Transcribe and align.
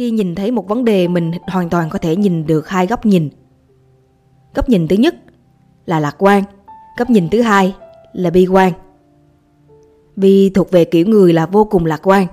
khi 0.00 0.10
nhìn 0.10 0.34
thấy 0.34 0.50
một 0.50 0.68
vấn 0.68 0.84
đề 0.84 1.08
mình 1.08 1.32
hoàn 1.46 1.70
toàn 1.70 1.90
có 1.90 1.98
thể 1.98 2.16
nhìn 2.16 2.46
được 2.46 2.68
hai 2.68 2.86
góc 2.86 3.06
nhìn. 3.06 3.30
Góc 4.54 4.68
nhìn 4.68 4.88
thứ 4.88 4.96
nhất 4.96 5.14
là 5.86 6.00
lạc 6.00 6.14
quan, 6.18 6.42
góc 6.98 7.10
nhìn 7.10 7.28
thứ 7.28 7.42
hai 7.42 7.74
là 8.12 8.30
bi 8.30 8.46
quan. 8.46 8.72
Vì 10.16 10.50
thuộc 10.50 10.70
về 10.70 10.84
kiểu 10.84 11.06
người 11.06 11.32
là 11.32 11.46
vô 11.46 11.64
cùng 11.64 11.86
lạc 11.86 12.08
quan. 12.08 12.26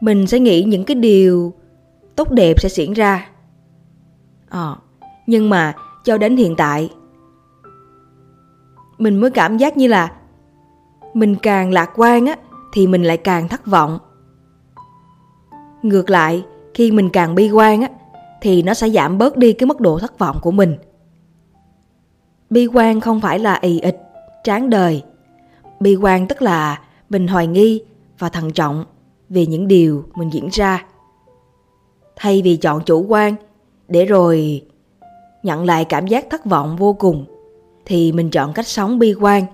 Mình 0.00 0.26
sẽ 0.26 0.40
nghĩ 0.40 0.62
những 0.62 0.84
cái 0.84 0.94
điều 0.94 1.52
tốt 2.16 2.30
đẹp 2.30 2.60
sẽ 2.60 2.68
diễn 2.68 2.92
ra. 2.92 3.28
Ờ, 4.48 4.76
nhưng 5.26 5.50
mà 5.50 5.74
cho 6.04 6.18
đến 6.18 6.36
hiện 6.36 6.54
tại 6.56 6.90
mình 8.98 9.16
mới 9.16 9.30
cảm 9.30 9.56
giác 9.56 9.76
như 9.76 9.86
là 9.86 10.12
mình 11.14 11.36
càng 11.42 11.72
lạc 11.72 11.90
quan 11.94 12.26
á 12.26 12.36
thì 12.72 12.86
mình 12.86 13.02
lại 13.02 13.16
càng 13.16 13.48
thất 13.48 13.66
vọng. 13.66 13.98
Ngược 15.84 16.10
lại, 16.10 16.44
khi 16.74 16.90
mình 16.90 17.10
càng 17.10 17.34
bi 17.34 17.50
quan 17.50 17.82
á 17.82 17.88
thì 18.40 18.62
nó 18.62 18.74
sẽ 18.74 18.90
giảm 18.90 19.18
bớt 19.18 19.36
đi 19.36 19.52
cái 19.52 19.66
mức 19.66 19.80
độ 19.80 19.98
thất 19.98 20.18
vọng 20.18 20.38
của 20.42 20.50
mình. 20.50 20.76
Bi 22.50 22.66
quan 22.66 23.00
không 23.00 23.20
phải 23.20 23.38
là 23.38 23.58
ì 23.62 23.80
ịch, 23.80 24.00
tráng 24.44 24.70
đời. 24.70 25.02
Bi 25.80 25.96
quan 25.96 26.28
tức 26.28 26.42
là 26.42 26.80
mình 27.10 27.28
hoài 27.28 27.46
nghi 27.46 27.82
và 28.18 28.28
thận 28.28 28.52
trọng 28.52 28.84
về 29.28 29.46
những 29.46 29.68
điều 29.68 30.04
mình 30.14 30.32
diễn 30.32 30.48
ra. 30.52 30.84
Thay 32.16 32.42
vì 32.42 32.56
chọn 32.56 32.84
chủ 32.84 33.06
quan 33.08 33.34
để 33.88 34.04
rồi 34.04 34.62
nhận 35.42 35.64
lại 35.64 35.84
cảm 35.84 36.06
giác 36.06 36.26
thất 36.30 36.44
vọng 36.44 36.76
vô 36.76 36.92
cùng 36.92 37.24
thì 37.84 38.12
mình 38.12 38.30
chọn 38.30 38.52
cách 38.52 38.66
sống 38.66 38.98
bi 38.98 39.14
quan 39.20 39.44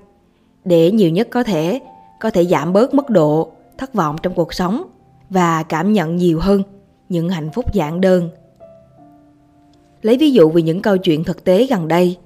để 0.65 0.91
nhiều 0.91 1.11
nhất 1.11 1.28
có 1.31 1.42
thể 1.42 1.81
có 2.20 2.31
thể 2.31 2.44
giảm 2.44 2.72
bớt 2.72 2.94
mức 2.94 3.11
độ 3.11 3.53
thất 3.78 3.94
vọng 3.94 4.17
trong 4.22 4.34
cuộc 4.34 4.55
sống 4.55 4.83
và 5.31 5.62
cảm 5.62 5.92
nhận 5.92 6.17
nhiều 6.17 6.41
hơn 6.41 6.62
những 7.09 7.28
hạnh 7.28 7.50
phúc 7.50 7.73
giản 7.73 8.00
đơn. 8.00 8.31
Lấy 10.03 10.17
ví 10.17 10.31
dụ 10.31 10.50
về 10.50 10.62
những 10.62 10.83
câu 10.83 10.97
chuyện 10.97 11.25
thực 11.25 11.45
tế 11.45 11.67
gần 11.67 11.89
đây. 11.89 12.17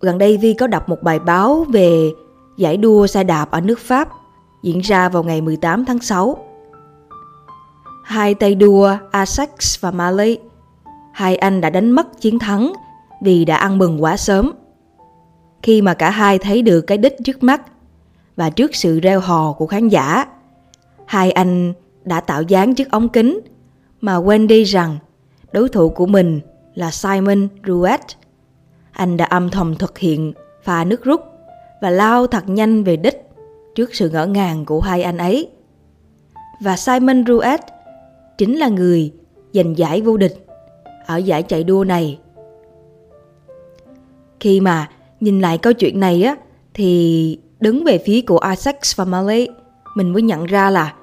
Gần 0.00 0.18
đây 0.18 0.36
Vi 0.36 0.54
có 0.54 0.66
đọc 0.66 0.88
một 0.88 1.02
bài 1.02 1.18
báo 1.18 1.66
về 1.68 2.10
giải 2.56 2.76
đua 2.76 3.06
xe 3.06 3.24
đạp 3.24 3.50
ở 3.50 3.60
nước 3.60 3.78
Pháp 3.78 4.08
diễn 4.62 4.80
ra 4.80 5.08
vào 5.08 5.22
ngày 5.22 5.40
18 5.40 5.84
tháng 5.84 5.98
6. 5.98 6.36
Hai 8.04 8.34
tay 8.34 8.54
đua 8.54 8.96
Asax 9.10 9.80
và 9.80 9.90
Malay, 9.90 10.38
hai 11.12 11.36
anh 11.36 11.60
đã 11.60 11.70
đánh 11.70 11.90
mất 11.90 12.20
chiến 12.20 12.38
thắng 12.38 12.72
vì 13.22 13.44
đã 13.44 13.56
ăn 13.56 13.78
mừng 13.78 14.02
quá 14.02 14.16
sớm. 14.16 14.52
Khi 15.62 15.82
mà 15.82 15.94
cả 15.94 16.10
hai 16.10 16.38
thấy 16.38 16.62
được 16.62 16.80
cái 16.80 16.98
đích 16.98 17.16
trước 17.24 17.42
mắt 17.42 17.62
và 18.36 18.50
trước 18.50 18.74
sự 18.74 19.00
reo 19.00 19.20
hò 19.20 19.52
của 19.52 19.66
khán 19.66 19.88
giả, 19.88 20.26
hai 21.06 21.30
anh 21.30 21.72
đã 22.08 22.20
tạo 22.20 22.42
dáng 22.42 22.74
trước 22.74 22.90
ống 22.90 23.08
kính, 23.08 23.40
mà 24.00 24.16
quên 24.16 24.46
đi 24.46 24.64
rằng 24.64 24.98
đối 25.52 25.68
thủ 25.68 25.88
của 25.88 26.06
mình 26.06 26.40
là 26.74 26.90
Simon 26.90 27.48
Ruet. 27.66 28.00
Anh 28.92 29.16
đã 29.16 29.24
âm 29.24 29.50
thầm 29.50 29.74
thực 29.74 29.98
hiện 29.98 30.32
pha 30.62 30.84
nước 30.84 31.04
rút 31.04 31.20
và 31.80 31.90
lao 31.90 32.26
thật 32.26 32.48
nhanh 32.48 32.84
về 32.84 32.96
đích 32.96 33.22
trước 33.74 33.94
sự 33.94 34.10
ngỡ 34.10 34.26
ngàng 34.26 34.64
của 34.64 34.80
hai 34.80 35.02
anh 35.02 35.18
ấy. 35.18 35.48
Và 36.60 36.76
Simon 36.76 37.24
Ruet 37.26 37.60
chính 38.38 38.58
là 38.58 38.68
người 38.68 39.12
giành 39.52 39.78
giải 39.78 40.00
vô 40.00 40.16
địch 40.16 40.46
ở 41.06 41.16
giải 41.16 41.42
chạy 41.42 41.64
đua 41.64 41.84
này. 41.84 42.18
Khi 44.40 44.60
mà 44.60 44.90
nhìn 45.20 45.40
lại 45.40 45.58
câu 45.58 45.72
chuyện 45.72 46.00
này 46.00 46.22
á, 46.22 46.36
thì 46.74 47.38
đứng 47.60 47.84
về 47.84 47.98
phía 47.98 48.20
của 48.20 48.40
Isaac 48.50 48.76
và 48.96 49.04
Malay 49.04 49.48
mình 49.94 50.12
mới 50.12 50.22
nhận 50.22 50.46
ra 50.46 50.70
là 50.70 50.94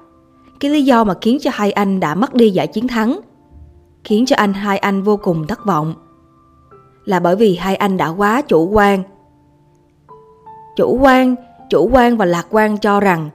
cái 0.60 0.70
lý 0.70 0.84
do 0.84 1.04
mà 1.04 1.14
khiến 1.20 1.38
cho 1.40 1.50
hai 1.54 1.72
anh 1.72 2.00
đã 2.00 2.14
mất 2.14 2.34
đi 2.34 2.50
giải 2.50 2.66
chiến 2.66 2.88
thắng, 2.88 3.20
khiến 4.04 4.26
cho 4.26 4.36
anh 4.36 4.52
hai 4.52 4.78
anh 4.78 5.02
vô 5.02 5.16
cùng 5.16 5.46
thất 5.46 5.64
vọng, 5.64 5.94
là 7.04 7.20
bởi 7.20 7.36
vì 7.36 7.56
hai 7.56 7.76
anh 7.76 7.96
đã 7.96 8.08
quá 8.08 8.42
chủ 8.42 8.70
quan. 8.70 9.02
Chủ 10.76 10.98
quan 11.00 11.34
chủ 11.70 11.90
quan 11.92 12.16
và 12.16 12.24
lạc 12.24 12.46
quan 12.50 12.78
cho 12.78 13.00
rằng 13.00 13.30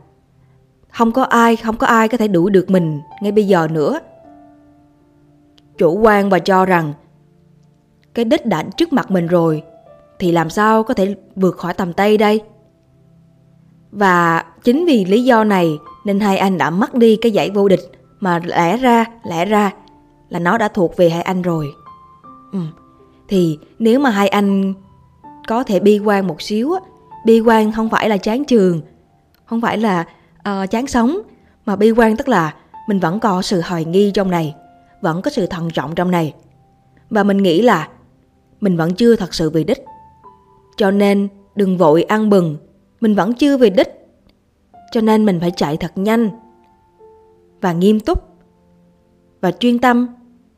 không 0.90 1.12
có 1.12 1.24
ai, 1.24 1.56
không 1.56 1.78
có 1.78 1.88
ai 1.88 2.08
có 2.08 2.18
thể 2.18 2.28
đuổi 2.28 2.52
được 2.52 2.70
mình 2.70 3.00
ngay 3.22 3.32
bây 3.32 3.48
giờ 3.48 3.68
nữa. 3.72 4.00
Chủ 5.78 6.00
quan 6.00 6.30
và 6.30 6.40
cho 6.40 6.66
rằng 6.66 6.94
cái 8.14 8.26
đích 8.26 8.46
đã 8.46 8.64
trước 8.78 8.94
mặt 8.94 9.12
mình 9.12 9.28
rồi 9.28 9.64
thì 10.20 10.32
làm 10.32 10.50
sao 10.50 10.84
có 10.84 10.94
thể 10.94 11.16
vượt 11.36 11.58
khỏi 11.58 11.74
tầm 11.74 11.94
tay 11.94 12.18
đây? 12.18 12.42
Và 13.92 14.46
chính 14.64 14.86
vì 14.86 15.06
lý 15.06 15.24
do 15.24 15.44
này 15.44 15.78
nên 16.06 16.20
hai 16.20 16.38
anh 16.38 16.58
đã 16.58 16.70
mất 16.70 16.94
đi 16.94 17.16
cái 17.16 17.32
giải 17.32 17.50
vô 17.50 17.68
địch. 17.68 17.92
Mà 18.20 18.40
lẽ 18.46 18.78
ra 18.78 19.06
lẽ 19.24 19.46
ra 19.46 19.72
là 20.30 20.40
nó 20.40 20.58
đã 20.58 20.68
thuộc 20.68 20.98
về 20.98 21.10
hai 21.10 21.22
anh 21.22 21.42
rồi. 21.42 21.68
Ừ. 22.52 22.60
thì 23.28 23.60
nếu 23.80 24.00
mà 24.00 24.10
hai 24.10 24.28
anh 24.28 24.74
có 25.48 25.64
thể 25.64 25.80
bi 25.80 26.00
quan 26.00 26.28
một 26.28 26.42
xíu 26.42 26.74
á 26.74 26.80
bi 27.26 27.40
quan 27.40 27.72
không 27.72 27.90
phải 27.90 28.10
là 28.10 28.18
chán 28.18 28.46
trường 28.46 28.82
không 29.46 29.62
phải 29.62 29.78
là 29.78 30.06
uh, 30.40 30.72
chán 30.72 30.88
sống 30.88 31.18
mà 31.66 31.76
bi 31.76 31.92
quan 31.92 32.18
tức 32.18 32.28
là 32.28 32.54
mình 32.88 33.00
vẫn 33.00 33.20
có 33.20 33.42
sự 33.42 33.62
hoài 33.62 33.86
nghi 33.86 34.12
trong 34.12 34.32
này 34.32 34.56
vẫn 35.02 35.22
có 35.22 35.32
sự 35.32 35.46
thận 35.46 35.70
trọng 35.70 35.96
trong 35.96 36.12
này. 36.12 36.34
Và 37.10 37.24
mình 37.24 37.38
nghĩ 37.38 37.62
là 37.62 37.88
mình 38.62 38.78
vẫn 38.78 38.94
chưa 38.94 39.16
thật 39.16 39.34
sự 39.34 39.50
về 39.50 39.64
đích. 39.64 39.84
Cho 40.78 40.92
nên 40.92 41.28
đừng 41.56 41.78
vội 41.78 42.04
ăn 42.04 42.30
bừng 42.30 42.58
mình 43.02 43.16
vẫn 43.16 43.34
chưa 43.34 43.58
về 43.58 43.70
đích 43.70 44.01
cho 44.92 45.02
nên 45.02 45.26
mình 45.26 45.40
phải 45.40 45.52
chạy 45.52 45.78
thật 45.78 45.92
nhanh 45.96 46.30
và 47.62 47.74
nghiêm 47.74 48.00
túc 48.00 48.24
và 49.42 49.52
chuyên 49.52 49.80
tâm 49.80 50.08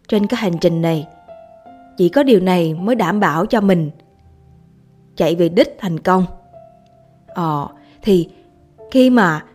trên 0.07 0.27
cái 0.27 0.39
hành 0.39 0.57
trình 0.61 0.81
này. 0.81 1.07
Chỉ 1.97 2.09
có 2.09 2.23
điều 2.23 2.39
này 2.39 2.73
mới 2.73 2.95
đảm 2.95 3.19
bảo 3.19 3.45
cho 3.45 3.61
mình 3.61 3.91
chạy 5.15 5.35
về 5.35 5.49
đích 5.49 5.75
thành 5.79 5.99
công. 5.99 6.25
Ờ 7.27 7.67
thì 8.01 8.29
khi 8.91 9.09
mà 9.09 9.45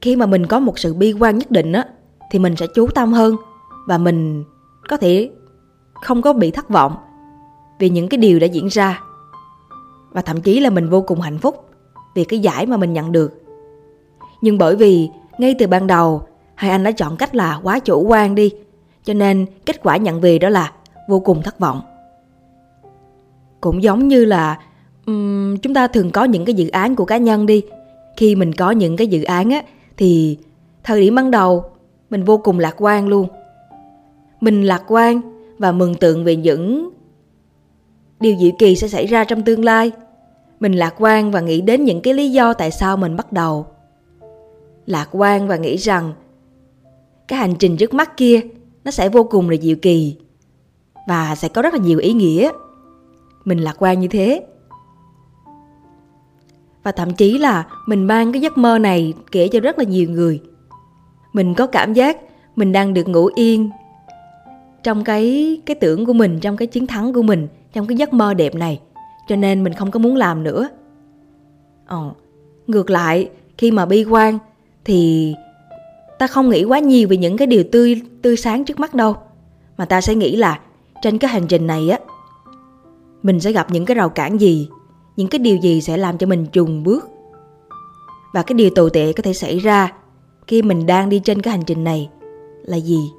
khi 0.00 0.16
mà 0.16 0.26
mình 0.26 0.46
có 0.46 0.60
một 0.60 0.78
sự 0.78 0.94
bi 0.94 1.12
quan 1.12 1.38
nhất 1.38 1.50
định 1.50 1.72
á, 1.72 1.86
thì 2.30 2.38
mình 2.38 2.56
sẽ 2.56 2.66
chú 2.74 2.86
tâm 2.94 3.12
hơn 3.12 3.36
và 3.86 3.98
mình 3.98 4.44
có 4.88 4.96
thể 4.96 5.30
không 6.02 6.22
có 6.22 6.32
bị 6.32 6.50
thất 6.50 6.68
vọng 6.68 6.96
vì 7.78 7.90
những 7.90 8.08
cái 8.08 8.18
điều 8.18 8.38
đã 8.38 8.46
diễn 8.46 8.66
ra. 8.66 9.00
Và 10.10 10.22
thậm 10.22 10.40
chí 10.40 10.60
là 10.60 10.70
mình 10.70 10.88
vô 10.88 11.02
cùng 11.02 11.20
hạnh 11.20 11.38
phúc 11.38 11.70
vì 12.14 12.24
cái 12.24 12.38
giải 12.38 12.66
mà 12.66 12.76
mình 12.76 12.92
nhận 12.92 13.12
được 13.12 13.37
nhưng 14.40 14.58
bởi 14.58 14.76
vì 14.76 15.08
ngay 15.38 15.54
từ 15.58 15.66
ban 15.66 15.86
đầu 15.86 16.22
hai 16.54 16.70
anh 16.70 16.84
đã 16.84 16.90
chọn 16.90 17.16
cách 17.16 17.34
là 17.34 17.60
quá 17.62 17.78
chủ 17.78 18.02
quan 18.02 18.34
đi. 18.34 18.52
Cho 19.04 19.14
nên 19.14 19.46
kết 19.66 19.82
quả 19.82 19.96
nhận 19.96 20.20
về 20.20 20.38
đó 20.38 20.48
là 20.48 20.72
vô 21.08 21.20
cùng 21.20 21.42
thất 21.42 21.58
vọng. 21.58 21.80
Cũng 23.60 23.82
giống 23.82 24.08
như 24.08 24.24
là 24.24 24.58
um, 25.06 25.56
chúng 25.56 25.74
ta 25.74 25.86
thường 25.86 26.10
có 26.10 26.24
những 26.24 26.44
cái 26.44 26.54
dự 26.54 26.68
án 26.68 26.96
của 26.96 27.04
cá 27.04 27.16
nhân 27.16 27.46
đi. 27.46 27.62
Khi 28.16 28.34
mình 28.34 28.52
có 28.52 28.70
những 28.70 28.96
cái 28.96 29.06
dự 29.06 29.22
án 29.22 29.50
á 29.50 29.62
thì 29.96 30.38
thời 30.84 31.00
điểm 31.00 31.14
ban 31.14 31.30
đầu 31.30 31.64
mình 32.10 32.24
vô 32.24 32.38
cùng 32.38 32.58
lạc 32.58 32.74
quan 32.78 33.08
luôn. 33.08 33.28
Mình 34.40 34.62
lạc 34.62 34.82
quan 34.88 35.20
và 35.58 35.72
mừng 35.72 35.94
tượng 35.94 36.24
về 36.24 36.36
những 36.36 36.90
điều 38.20 38.34
dự 38.34 38.50
kỳ 38.58 38.76
sẽ 38.76 38.88
xảy 38.88 39.06
ra 39.06 39.24
trong 39.24 39.42
tương 39.42 39.64
lai. 39.64 39.92
Mình 40.60 40.72
lạc 40.72 40.94
quan 40.98 41.30
và 41.30 41.40
nghĩ 41.40 41.60
đến 41.60 41.84
những 41.84 42.00
cái 42.00 42.14
lý 42.14 42.32
do 42.32 42.52
tại 42.52 42.70
sao 42.70 42.96
mình 42.96 43.16
bắt 43.16 43.32
đầu 43.32 43.66
lạc 44.88 45.08
quan 45.12 45.48
và 45.48 45.56
nghĩ 45.56 45.76
rằng 45.76 46.12
cái 47.28 47.38
hành 47.38 47.54
trình 47.58 47.76
trước 47.76 47.94
mắt 47.94 48.16
kia 48.16 48.40
nó 48.84 48.90
sẽ 48.90 49.08
vô 49.08 49.24
cùng 49.24 49.50
là 49.50 49.56
diệu 49.56 49.76
kỳ 49.82 50.16
và 51.08 51.34
sẽ 51.34 51.48
có 51.48 51.62
rất 51.62 51.74
là 51.74 51.80
nhiều 51.80 51.98
ý 51.98 52.12
nghĩa. 52.12 52.50
Mình 53.44 53.58
lạc 53.58 53.76
quan 53.78 54.00
như 54.00 54.08
thế. 54.08 54.46
Và 56.82 56.92
thậm 56.92 57.14
chí 57.14 57.38
là 57.38 57.66
mình 57.86 58.06
mang 58.06 58.32
cái 58.32 58.42
giấc 58.42 58.58
mơ 58.58 58.78
này 58.78 59.14
kể 59.32 59.48
cho 59.48 59.60
rất 59.60 59.78
là 59.78 59.84
nhiều 59.84 60.10
người. 60.10 60.42
Mình 61.32 61.54
có 61.54 61.66
cảm 61.66 61.92
giác 61.92 62.18
mình 62.56 62.72
đang 62.72 62.94
được 62.94 63.08
ngủ 63.08 63.30
yên 63.34 63.70
trong 64.82 65.04
cái 65.04 65.56
cái 65.66 65.74
tưởng 65.74 66.06
của 66.06 66.12
mình, 66.12 66.40
trong 66.40 66.56
cái 66.56 66.68
chiến 66.68 66.86
thắng 66.86 67.12
của 67.12 67.22
mình, 67.22 67.48
trong 67.72 67.86
cái 67.86 67.96
giấc 67.96 68.12
mơ 68.12 68.34
đẹp 68.34 68.54
này. 68.54 68.80
Cho 69.28 69.36
nên 69.36 69.64
mình 69.64 69.72
không 69.72 69.90
có 69.90 69.98
muốn 69.98 70.16
làm 70.16 70.42
nữa. 70.42 70.68
Ờ 71.86 72.10
ngược 72.66 72.90
lại, 72.90 73.30
khi 73.58 73.70
mà 73.70 73.86
bi 73.86 74.04
quan 74.04 74.38
thì 74.88 75.34
ta 76.18 76.26
không 76.26 76.48
nghĩ 76.48 76.64
quá 76.64 76.78
nhiều 76.78 77.08
về 77.08 77.16
những 77.16 77.36
cái 77.36 77.46
điều 77.46 77.64
tươi 77.72 78.02
tươi 78.22 78.36
sáng 78.36 78.64
trước 78.64 78.80
mắt 78.80 78.94
đâu. 78.94 79.16
Mà 79.76 79.84
ta 79.84 80.00
sẽ 80.00 80.14
nghĩ 80.14 80.36
là 80.36 80.60
trên 81.02 81.18
cái 81.18 81.30
hành 81.30 81.46
trình 81.46 81.66
này 81.66 81.90
á 81.90 81.98
mình 83.22 83.40
sẽ 83.40 83.52
gặp 83.52 83.70
những 83.70 83.84
cái 83.84 83.94
rào 83.94 84.08
cản 84.08 84.40
gì 84.40 84.68
những 85.18 85.28
cái 85.28 85.38
điều 85.38 85.56
gì 85.56 85.80
sẽ 85.80 85.96
làm 85.96 86.18
cho 86.18 86.26
mình 86.26 86.46
trùng 86.46 86.82
bước. 86.82 87.08
Và 88.32 88.42
cái 88.42 88.54
điều 88.54 88.70
tồi 88.70 88.90
tệ 88.90 89.12
có 89.12 89.22
thể 89.22 89.32
xảy 89.32 89.58
ra 89.58 89.92
khi 90.46 90.62
mình 90.62 90.86
đang 90.86 91.08
đi 91.08 91.20
trên 91.24 91.42
cái 91.42 91.52
hành 91.52 91.64
trình 91.64 91.84
này 91.84 92.10
là 92.62 92.76
gì? 92.76 93.10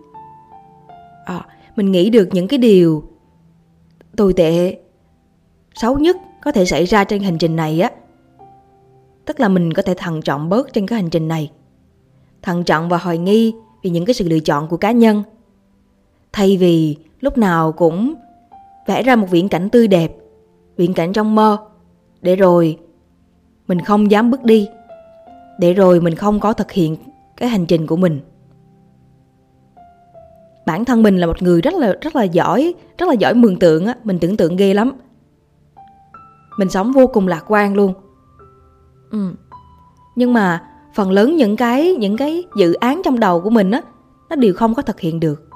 À, 1.26 1.46
mình 1.76 1.92
nghĩ 1.92 2.10
được 2.10 2.30
những 2.32 2.48
cái 2.48 2.58
điều 2.58 3.04
tồi 4.18 4.34
tệ 4.34 4.78
xấu 5.76 6.00
nhất 6.00 6.18
có 6.42 6.52
thể 6.52 6.66
xảy 6.66 6.86
ra 6.86 7.04
trên 7.04 7.24
hành 7.24 7.38
trình 7.38 7.56
này 7.56 7.82
á. 7.82 7.92
Tức 9.26 9.40
là 9.40 9.50
mình 9.50 9.74
có 9.74 9.82
thể 9.82 9.94
thận 9.94 10.22
trọng 10.22 10.50
bớt 10.50 10.74
trên 10.74 10.88
cái 10.88 11.02
hành 11.02 11.10
trình 11.10 11.28
này 11.28 11.52
thận 12.42 12.64
trọng 12.64 12.90
và 12.90 12.98
hoài 12.98 13.18
nghi 13.18 13.54
vì 13.84 13.90
những 13.90 14.06
cái 14.06 14.14
sự 14.14 14.28
lựa 14.28 14.40
chọn 14.40 14.68
của 14.68 14.78
cá 14.78 14.92
nhân 14.92 15.24
Thay 16.34 16.58
vì 16.58 16.98
lúc 17.20 17.38
nào 17.38 17.72
cũng 17.72 18.14
vẽ 18.88 19.04
ra 19.04 19.16
một 19.16 19.28
viễn 19.30 19.50
cảnh 19.50 19.70
tươi 19.70 19.88
đẹp, 19.88 20.16
viễn 20.78 20.94
cảnh 20.94 21.14
trong 21.14 21.36
mơ, 21.36 21.58
để 22.22 22.36
rồi 22.36 22.78
mình 23.68 23.82
không 23.82 24.12
dám 24.12 24.32
bước 24.32 24.44
đi, 24.44 24.68
để 25.60 25.74
rồi 25.74 26.02
mình 26.02 26.16
không 26.16 26.40
có 26.40 26.54
thực 26.54 26.72
hiện 26.72 26.98
cái 27.38 27.50
hành 27.50 27.66
trình 27.66 27.88
của 27.88 27.96
mình. 27.96 28.20
Bản 30.66 30.86
thân 30.86 31.04
mình 31.04 31.18
là 31.18 31.28
một 31.28 31.42
người 31.42 31.62
rất 31.62 31.74
là 31.74 31.94
rất 32.02 32.16
là 32.16 32.24
giỏi, 32.24 32.74
rất 32.98 33.10
là 33.10 33.14
giỏi 33.14 33.34
mường 33.34 33.60
tượng 33.60 33.86
á, 33.86 33.96
mình 34.04 34.20
tưởng 34.20 34.38
tượng 34.38 34.56
ghê 34.56 34.74
lắm. 34.74 34.92
Mình 36.58 36.70
sống 36.70 36.92
vô 36.92 37.08
cùng 37.08 37.28
lạc 37.28 37.44
quan 37.48 37.76
luôn. 37.76 37.94
Ừ. 39.12 39.34
Nhưng 40.16 40.34
mà 40.34 40.69
phần 40.94 41.12
lớn 41.12 41.36
những 41.36 41.56
cái 41.56 41.96
những 41.96 42.18
cái 42.18 42.44
dự 42.56 42.74
án 42.74 43.02
trong 43.06 43.20
đầu 43.20 43.42
của 43.42 43.50
mình 43.50 43.72
á, 43.72 43.82
nó 44.30 44.36
đều 44.36 44.54
không 44.54 44.76
có 44.76 44.82
thực 44.82 45.00
hiện 45.00 45.20
được. 45.20 45.50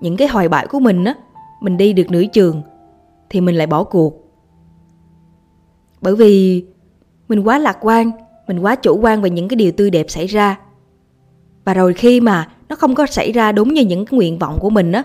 Những 0.00 0.16
cái 0.16 0.28
hoài 0.28 0.48
bão 0.48 0.66
của 0.66 0.80
mình 0.80 1.04
á, 1.04 1.14
mình 1.60 1.76
đi 1.76 1.92
được 1.92 2.10
nửa 2.10 2.24
trường 2.32 2.62
thì 3.30 3.40
mình 3.40 3.56
lại 3.56 3.66
bỏ 3.66 3.84
cuộc. 3.84 4.14
Bởi 6.00 6.16
vì 6.16 6.64
mình 7.28 7.40
quá 7.40 7.58
lạc 7.58 7.78
quan, 7.80 8.10
mình 8.46 8.58
quá 8.58 8.74
chủ 8.74 8.98
quan 9.02 9.22
về 9.22 9.30
những 9.30 9.48
cái 9.48 9.56
điều 9.56 9.72
tươi 9.72 9.90
đẹp 9.90 10.06
xảy 10.08 10.26
ra. 10.26 10.58
Và 11.64 11.74
rồi 11.74 11.94
khi 11.94 12.20
mà 12.20 12.48
nó 12.68 12.76
không 12.76 12.94
có 12.94 13.06
xảy 13.06 13.32
ra 13.32 13.52
đúng 13.52 13.74
như 13.74 13.82
những 13.82 14.06
cái 14.06 14.16
nguyện 14.16 14.38
vọng 14.38 14.58
của 14.60 14.70
mình 14.70 14.92
á, 14.92 15.04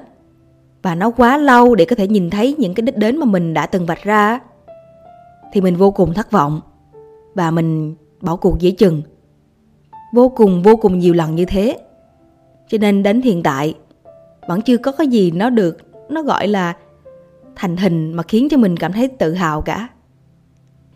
và 0.82 0.96
nó 0.96 1.12
quá 1.12 1.38
lâu 1.38 1.76
để 1.76 1.86
có 1.86 1.96
thể 1.96 2.08
nhìn 2.08 2.30
thấy 2.30 2.56
những 2.58 2.74
cái 2.74 2.82
đích 2.82 2.98
đến 2.98 3.18
mà 3.18 3.26
mình 3.26 3.54
đã 3.54 3.66
từng 3.66 3.86
vạch 3.86 4.04
ra 4.04 4.40
thì 5.54 5.62
mình 5.62 5.76
vô 5.76 5.92
cùng 5.92 6.14
thất 6.14 6.32
vọng. 6.32 6.62
Và 7.34 7.52
mình 7.52 7.96
bỏ 8.22 8.36
cuộc 8.36 8.60
dễ 8.60 8.72
chừng. 8.72 9.02
Vô 10.14 10.30
cùng 10.30 10.64
vô 10.64 10.76
cùng 10.76 11.00
nhiều 11.00 11.14
lần 11.14 11.36
như 11.36 11.46
thế. 11.46 11.78
Cho 12.68 12.78
nên 12.78 13.04
đến 13.04 13.22
hiện 13.22 13.44
tại, 13.44 13.74
vẫn 14.48 14.62
chưa 14.62 14.78
có 14.78 14.92
cái 14.92 15.08
gì 15.08 15.32
nó 15.32 15.50
được, 15.50 15.78
nó 16.10 16.22
gọi 16.22 16.48
là 16.48 16.76
thành 17.56 17.78
hình 17.78 18.14
mà 18.14 18.24
khiến 18.24 18.48
cho 18.52 18.58
mình 18.58 18.78
cảm 18.78 18.94
thấy 18.94 19.08
tự 19.08 19.34
hào 19.34 19.62
cả. 19.62 19.88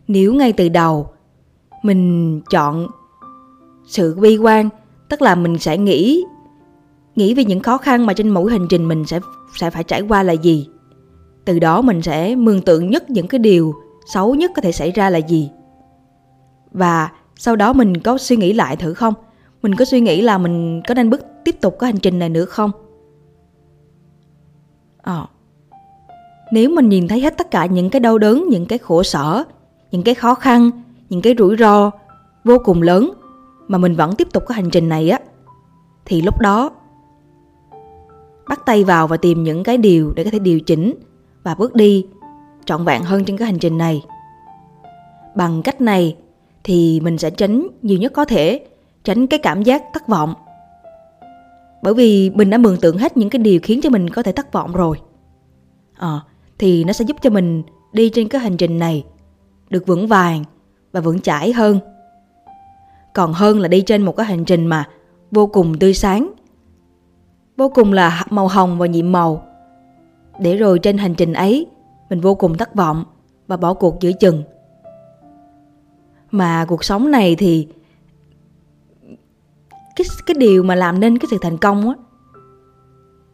Nếu 0.08 0.34
ngay 0.34 0.54
từ 0.54 0.70
đầu 0.70 1.10
mình 1.84 2.42
chọn 2.50 2.88
sự 3.88 4.16
bi 4.16 4.38
quan, 4.38 4.70
tức 5.10 5.22
là 5.22 5.36
mình 5.36 5.58
sẽ 5.58 5.78
nghĩ 5.78 6.24
nghĩ 7.16 7.34
về 7.34 7.46
những 7.46 7.60
khó 7.60 7.78
khăn 7.78 8.06
mà 8.06 8.14
trên 8.14 8.30
mỗi 8.30 8.52
hành 8.52 8.68
trình 8.70 8.88
mình 8.88 9.06
sẽ 9.06 9.20
sẽ 9.60 9.70
phải 9.70 9.84
trải 9.84 10.02
qua 10.02 10.24
là 10.24 10.34
gì, 10.34 10.70
từ 11.46 11.60
đó 11.60 11.82
mình 11.82 12.02
sẽ 12.02 12.36
mường 12.36 12.62
tượng 12.62 12.90
nhất 12.90 13.10
những 13.10 13.28
cái 13.28 13.40
điều 13.40 13.74
xấu 14.14 14.36
nhất 14.36 14.52
có 14.56 14.62
thể 14.62 14.72
xảy 14.72 14.92
ra 14.92 15.10
là 15.10 15.18
gì 15.18 15.50
và 16.72 17.10
sau 17.36 17.56
đó 17.56 17.74
mình 17.74 17.98
có 17.98 18.18
suy 18.18 18.36
nghĩ 18.38 18.54
lại 18.54 18.76
thử 18.76 18.94
không? 18.94 19.14
Mình 19.62 19.76
có 19.76 19.86
suy 19.86 20.02
nghĩ 20.02 20.22
là 20.22 20.38
mình 20.38 20.82
có 20.88 20.94
nên 20.94 21.10
bước 21.10 21.22
tiếp 21.46 21.56
tục 21.62 21.76
cái 21.80 21.92
hành 21.92 22.00
trình 22.00 22.20
này 22.20 22.30
nữa 22.30 22.46
không? 22.46 22.72
Ờ. 25.02 25.26
Nếu 26.52 26.70
mình 26.70 26.90
nhìn 26.90 27.08
thấy 27.08 27.20
hết 27.20 27.38
tất 27.38 27.52
cả 27.52 27.66
những 27.66 27.90
cái 27.90 28.00
đau 28.00 28.18
đớn, 28.18 28.46
những 28.50 28.66
cái 28.66 28.80
khổ 28.80 29.04
sở, 29.04 29.44
những 29.92 30.04
cái 30.04 30.16
khó 30.16 30.36
khăn, 30.36 30.72
những 31.10 31.22
cái 31.22 31.36
rủi 31.38 31.58
ro 31.58 31.92
vô 32.44 32.58
cùng 32.64 32.82
lớn 32.82 33.12
mà 33.68 33.78
mình 33.78 33.96
vẫn 33.96 34.16
tiếp 34.16 34.28
tục 34.34 34.44
cái 34.48 34.56
hành 34.56 34.70
trình 34.70 34.90
này 34.90 35.10
á, 35.10 35.20
thì 36.06 36.22
lúc 36.22 36.40
đó 36.40 36.72
bắt 38.48 38.66
tay 38.66 38.84
vào 38.84 39.08
và 39.08 39.18
tìm 39.18 39.44
những 39.44 39.64
cái 39.64 39.78
điều 39.78 40.14
để 40.16 40.24
có 40.24 40.30
thể 40.32 40.40
điều 40.40 40.60
chỉnh 40.60 40.94
và 41.44 41.56
bước 41.56 41.76
đi 41.76 42.06
trọn 42.66 42.86
vẹn 42.86 43.04
hơn 43.04 43.26
trên 43.26 43.38
cái 43.38 43.46
hành 43.46 43.60
trình 43.60 43.78
này. 43.78 44.04
Bằng 45.36 45.62
cách 45.62 45.82
này 45.82 46.16
thì 46.64 47.00
mình 47.04 47.18
sẽ 47.18 47.30
tránh 47.30 47.68
nhiều 47.82 48.00
nhất 48.00 48.14
có 48.14 48.26
thể 48.26 48.66
tránh 49.04 49.28
cái 49.28 49.40
cảm 49.40 49.64
giác 49.64 49.84
thất 49.94 50.08
vọng. 50.08 50.34
Bởi 51.82 51.94
vì 51.94 52.30
mình 52.30 52.50
đã 52.50 52.58
mường 52.58 52.80
tượng 52.80 52.98
hết 52.98 53.18
những 53.18 53.30
cái 53.30 53.40
điều 53.40 53.60
khiến 53.64 53.82
cho 53.84 53.90
mình 53.90 54.10
có 54.10 54.24
thể 54.24 54.32
thất 54.32 54.54
vọng 54.54 54.74
rồi. 54.74 54.98
À, 55.96 56.20
thì 56.58 56.84
nó 56.84 56.94
sẽ 56.94 57.06
giúp 57.06 57.18
cho 57.22 57.30
mình 57.30 57.64
đi 57.94 58.10
trên 58.10 58.28
cái 58.28 58.42
hành 58.42 58.58
trình 58.58 58.80
này 58.80 59.04
được 59.70 59.88
vững 59.88 60.08
vàng 60.08 60.44
và 60.92 61.02
vững 61.02 61.20
chãi 61.20 61.54
hơn. 61.54 61.80
Còn 63.14 63.34
hơn 63.34 63.60
là 63.60 63.68
đi 63.68 63.82
trên 63.82 64.02
một 64.02 64.16
cái 64.16 64.26
hành 64.26 64.46
trình 64.46 64.68
mà 64.68 64.88
vô 65.32 65.48
cùng 65.48 65.80
tươi 65.80 65.94
sáng 65.94 66.34
vô 67.58 67.70
cùng 67.70 67.94
là 67.94 68.26
màu 68.30 68.48
hồng 68.48 68.78
và 68.78 68.86
nhiệm 68.86 69.12
màu. 69.12 69.44
Để 70.40 70.58
rồi 70.58 70.80
trên 70.80 70.98
hành 70.98 71.16
trình 71.16 71.34
ấy 71.34 71.68
mình 72.10 72.22
vô 72.22 72.36
cùng 72.36 72.58
thất 72.58 72.76
vọng 72.76 73.04
và 73.48 73.58
bỏ 73.58 73.74
cuộc 73.74 74.00
giữa 74.00 74.12
chừng 74.12 74.44
mà 76.32 76.66
cuộc 76.66 76.84
sống 76.84 77.12
này 77.12 77.36
thì 77.36 77.68
cái 79.96 80.08
cái 80.26 80.36
điều 80.40 80.64
mà 80.64 80.76
làm 80.76 81.00
nên 81.00 81.18
cái 81.18 81.28
sự 81.32 81.38
thành 81.42 81.58
công 81.58 81.90
á 81.90 81.96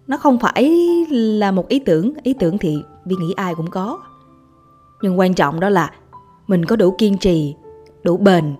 nó 0.07 0.17
không 0.17 0.39
phải 0.39 0.69
là 1.09 1.51
một 1.51 1.67
ý 1.67 1.79
tưởng 1.79 2.13
ý 2.23 2.33
tưởng 2.33 2.57
thì 2.57 2.83
vi 3.05 3.15
nghĩ 3.15 3.33
ai 3.37 3.55
cũng 3.55 3.69
có 3.69 3.99
nhưng 5.01 5.19
quan 5.19 5.33
trọng 5.33 5.59
đó 5.59 5.69
là 5.69 5.91
mình 6.47 6.65
có 6.65 6.75
đủ 6.75 6.95
kiên 6.97 7.17
trì 7.17 7.55
đủ 8.03 8.17
bền 8.17 8.55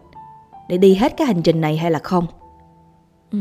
để 0.69 0.77
đi 0.77 0.95
hết 0.95 1.17
cái 1.17 1.27
hành 1.27 1.41
trình 1.41 1.61
này 1.61 1.77
hay 1.77 1.91
là 1.91 1.99
không 1.99 2.27
ừ. 3.31 3.39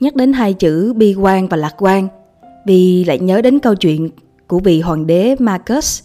nhắc 0.00 0.16
đến 0.16 0.32
hai 0.32 0.54
chữ 0.54 0.92
bi 0.92 1.14
quan 1.14 1.48
và 1.48 1.56
lạc 1.56 1.74
quan 1.78 2.08
vì 2.66 3.04
lại 3.04 3.18
nhớ 3.18 3.42
đến 3.42 3.58
câu 3.58 3.74
chuyện 3.74 4.10
của 4.50 4.58
vị 4.58 4.80
hoàng 4.80 5.06
đế 5.06 5.36
Marcus. 5.38 6.04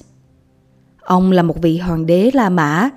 Ông 1.01 1.31
là 1.31 1.43
một 1.43 1.61
vị 1.61 1.77
hoàng 1.77 2.05
đế 2.05 2.31
La 2.33 2.49
Mã, 2.49 2.89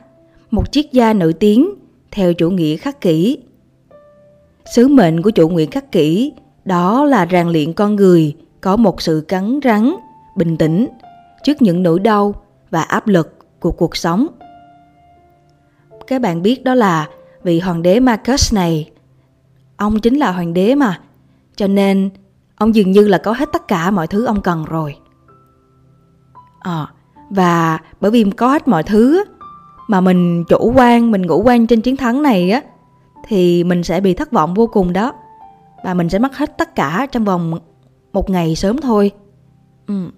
một 0.51 0.73
triết 0.73 0.93
gia 0.93 1.13
nổi 1.13 1.33
tiếng 1.33 1.75
theo 2.11 2.35
chủ 2.35 2.51
nghĩa 2.51 2.77
khắc 2.77 3.01
kỷ. 3.01 3.39
Sứ 4.75 4.89
mệnh 4.89 5.23
của 5.23 5.31
chủ 5.31 5.49
nghĩa 5.49 5.67
khắc 5.67 5.93
kỷ 5.93 6.33
đó 6.65 7.05
là 7.05 7.27
rèn 7.31 7.49
luyện 7.49 7.73
con 7.73 7.97
người 7.97 8.37
có 8.61 8.77
một 8.77 9.03
sự 9.03 9.25
cắn 9.29 9.61
rắn, 9.65 9.95
bình 10.37 10.57
tĩnh 10.57 10.89
trước 11.43 11.63
những 11.63 11.83
nỗi 11.83 11.99
đau 11.99 12.35
và 12.71 12.83
áp 12.83 13.07
lực 13.07 13.39
của 13.61 13.71
cuộc 13.71 13.97
sống. 13.97 14.27
Các 16.07 16.21
bạn 16.23 16.43
biết 16.43 16.65
đó 16.65 16.75
là 16.75 17.09
vị 17.43 17.61
hoàng 17.61 17.83
đế 17.83 18.01
Marcus 18.01 18.55
này, 18.55 18.91
ông 19.77 20.01
chính 20.01 20.15
là 20.15 20.33
hoàng 20.33 20.55
đế 20.55 20.75
mà, 20.75 21.01
cho 21.57 21.67
nên 21.67 22.11
ông 22.57 22.75
dường 22.75 22.93
như 22.93 23.09
là 23.09 23.19
có 23.19 23.33
hết 23.33 23.49
tất 23.53 23.69
cả 23.69 23.91
mọi 23.91 24.07
thứ 24.07 24.25
ông 24.25 24.41
cần 24.41 24.65
rồi. 24.65 24.97
À, 26.61 26.87
và 27.31 27.79
bởi 28.01 28.11
vì 28.11 28.25
có 28.37 28.49
hết 28.49 28.69
mọi 28.69 28.83
thứ 28.83 29.25
mà 29.89 30.01
mình 30.01 30.45
chủ 30.45 30.73
quan, 30.77 31.11
mình 31.11 31.27
ngủ 31.27 31.43
quan 31.45 31.67
trên 31.67 31.81
chiến 31.81 31.97
thắng 31.97 32.23
này 32.23 32.51
á 32.51 32.63
thì 33.27 33.65
mình 33.65 33.83
sẽ 33.83 34.01
bị 34.01 34.15
thất 34.15 34.33
vọng 34.33 34.55
vô 34.55 34.67
cùng 34.67 34.93
đó. 34.93 35.13
Và 35.85 35.95
mình 35.95 36.09
sẽ 36.09 36.19
mất 36.19 36.37
hết 36.37 36.59
tất 36.59 36.75
cả 36.75 37.07
trong 37.13 37.25
vòng 37.25 37.59
một 38.13 38.31
ngày 38.31 38.55
sớm 38.55 38.79
thôi. 38.79 39.11
Ừ. 39.87 40.11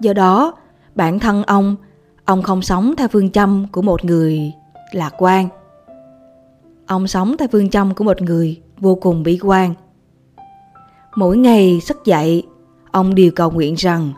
do 0.00 0.12
đó 0.12 0.54
bản 0.94 1.18
thân 1.18 1.42
ông 1.42 1.76
ông 2.24 2.42
không 2.42 2.62
sống 2.62 2.94
theo 2.96 3.08
phương 3.08 3.30
châm 3.30 3.66
của 3.72 3.82
một 3.82 4.04
người 4.04 4.52
lạc 4.92 5.14
quan. 5.18 5.48
Ông 6.86 7.06
sống 7.06 7.36
theo 7.38 7.48
phương 7.52 7.70
châm 7.70 7.94
của 7.94 8.04
một 8.04 8.22
người 8.22 8.60
vô 8.78 8.94
cùng 8.94 9.22
bi 9.22 9.38
quan. 9.42 9.74
Mỗi 11.16 11.36
ngày 11.36 11.80
thức 11.88 12.04
dậy 12.04 12.46
ông 12.90 13.14
đều 13.14 13.30
cầu 13.36 13.50
nguyện 13.50 13.74
rằng 13.74 14.12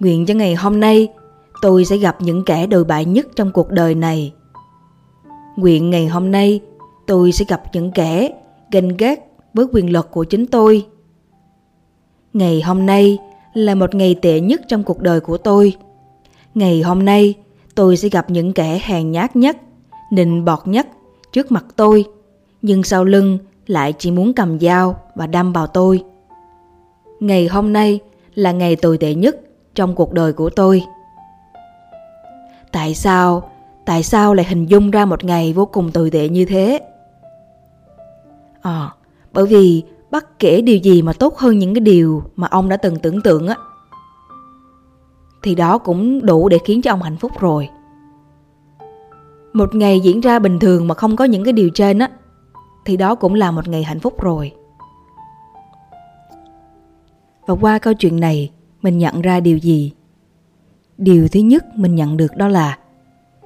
nguyện 0.00 0.26
cho 0.26 0.34
ngày 0.34 0.54
hôm 0.54 0.80
nay 0.80 1.08
tôi 1.62 1.84
sẽ 1.84 1.96
gặp 1.96 2.16
những 2.20 2.44
kẻ 2.44 2.66
đồi 2.66 2.84
bại 2.84 3.04
nhất 3.04 3.26
trong 3.36 3.50
cuộc 3.50 3.70
đời 3.70 3.94
này 3.94 4.32
nguyện 5.56 5.90
ngày 5.90 6.06
hôm 6.06 6.30
nay 6.30 6.60
tôi 7.06 7.32
sẽ 7.32 7.44
gặp 7.48 7.62
những 7.72 7.92
kẻ 7.92 8.30
ganh 8.70 8.96
ghét 8.96 9.32
với 9.54 9.66
quyền 9.72 9.92
lực 9.92 10.10
của 10.10 10.24
chính 10.24 10.46
tôi. 10.46 10.86
Ngày 12.32 12.60
hôm 12.60 12.86
nay 12.86 13.18
là 13.54 13.74
một 13.74 13.94
ngày 13.94 14.14
tệ 14.22 14.40
nhất 14.40 14.60
trong 14.68 14.84
cuộc 14.84 15.00
đời 15.00 15.20
của 15.20 15.36
tôi. 15.36 15.76
Ngày 16.54 16.82
hôm 16.82 17.04
nay 17.04 17.34
tôi 17.74 17.96
sẽ 17.96 18.08
gặp 18.08 18.30
những 18.30 18.52
kẻ 18.52 18.80
hèn 18.84 19.10
nhát 19.10 19.36
nhất, 19.36 19.56
nịnh 20.10 20.44
bọt 20.44 20.58
nhất 20.64 20.86
trước 21.32 21.52
mặt 21.52 21.64
tôi, 21.76 22.04
nhưng 22.62 22.82
sau 22.82 23.04
lưng 23.04 23.38
lại 23.66 23.92
chỉ 23.98 24.10
muốn 24.10 24.34
cầm 24.34 24.60
dao 24.60 24.96
và 25.14 25.26
đâm 25.26 25.52
vào 25.52 25.66
tôi. 25.66 26.04
Ngày 27.20 27.46
hôm 27.48 27.72
nay 27.72 28.00
là 28.34 28.52
ngày 28.52 28.76
tồi 28.76 28.98
tệ 28.98 29.14
nhất 29.14 29.36
trong 29.74 29.94
cuộc 29.94 30.12
đời 30.12 30.32
của 30.32 30.50
tôi. 30.50 30.82
Tại 32.72 32.94
sao? 32.94 33.50
Tại 33.86 34.02
sao 34.02 34.34
lại 34.34 34.46
hình 34.46 34.66
dung 34.66 34.90
ra 34.90 35.04
một 35.04 35.24
ngày 35.24 35.52
vô 35.52 35.66
cùng 35.66 35.92
tồi 35.92 36.10
tệ 36.10 36.28
như 36.28 36.44
thế? 36.44 36.80
À, 38.62 38.90
bởi 39.32 39.46
vì 39.46 39.82
bất 40.10 40.38
kể 40.38 40.60
điều 40.60 40.76
gì 40.76 41.02
mà 41.02 41.12
tốt 41.12 41.38
hơn 41.38 41.58
những 41.58 41.74
cái 41.74 41.80
điều 41.80 42.22
mà 42.36 42.48
ông 42.50 42.68
đã 42.68 42.76
từng 42.76 42.98
tưởng 42.98 43.22
tượng 43.22 43.48
á 43.48 43.56
thì 45.42 45.54
đó 45.54 45.78
cũng 45.78 46.26
đủ 46.26 46.48
để 46.48 46.58
khiến 46.64 46.82
cho 46.82 46.92
ông 46.92 47.02
hạnh 47.02 47.16
phúc 47.16 47.32
rồi. 47.40 47.68
Một 49.52 49.74
ngày 49.74 50.00
diễn 50.00 50.20
ra 50.20 50.38
bình 50.38 50.58
thường 50.58 50.88
mà 50.88 50.94
không 50.94 51.16
có 51.16 51.24
những 51.24 51.44
cái 51.44 51.52
điều 51.52 51.70
trên 51.70 51.98
á 51.98 52.10
thì 52.84 52.96
đó 52.96 53.14
cũng 53.14 53.34
là 53.34 53.50
một 53.50 53.68
ngày 53.68 53.82
hạnh 53.82 54.00
phúc 54.00 54.20
rồi. 54.20 54.52
Và 57.46 57.54
qua 57.60 57.78
câu 57.78 57.94
chuyện 57.94 58.20
này 58.20 58.50
mình 58.82 58.98
nhận 58.98 59.20
ra 59.22 59.40
điều 59.40 59.58
gì? 59.58 59.92
Điều 61.02 61.28
thứ 61.28 61.40
nhất 61.40 61.64
mình 61.78 61.94
nhận 61.94 62.16
được 62.16 62.36
đó 62.36 62.48
là 62.48 62.78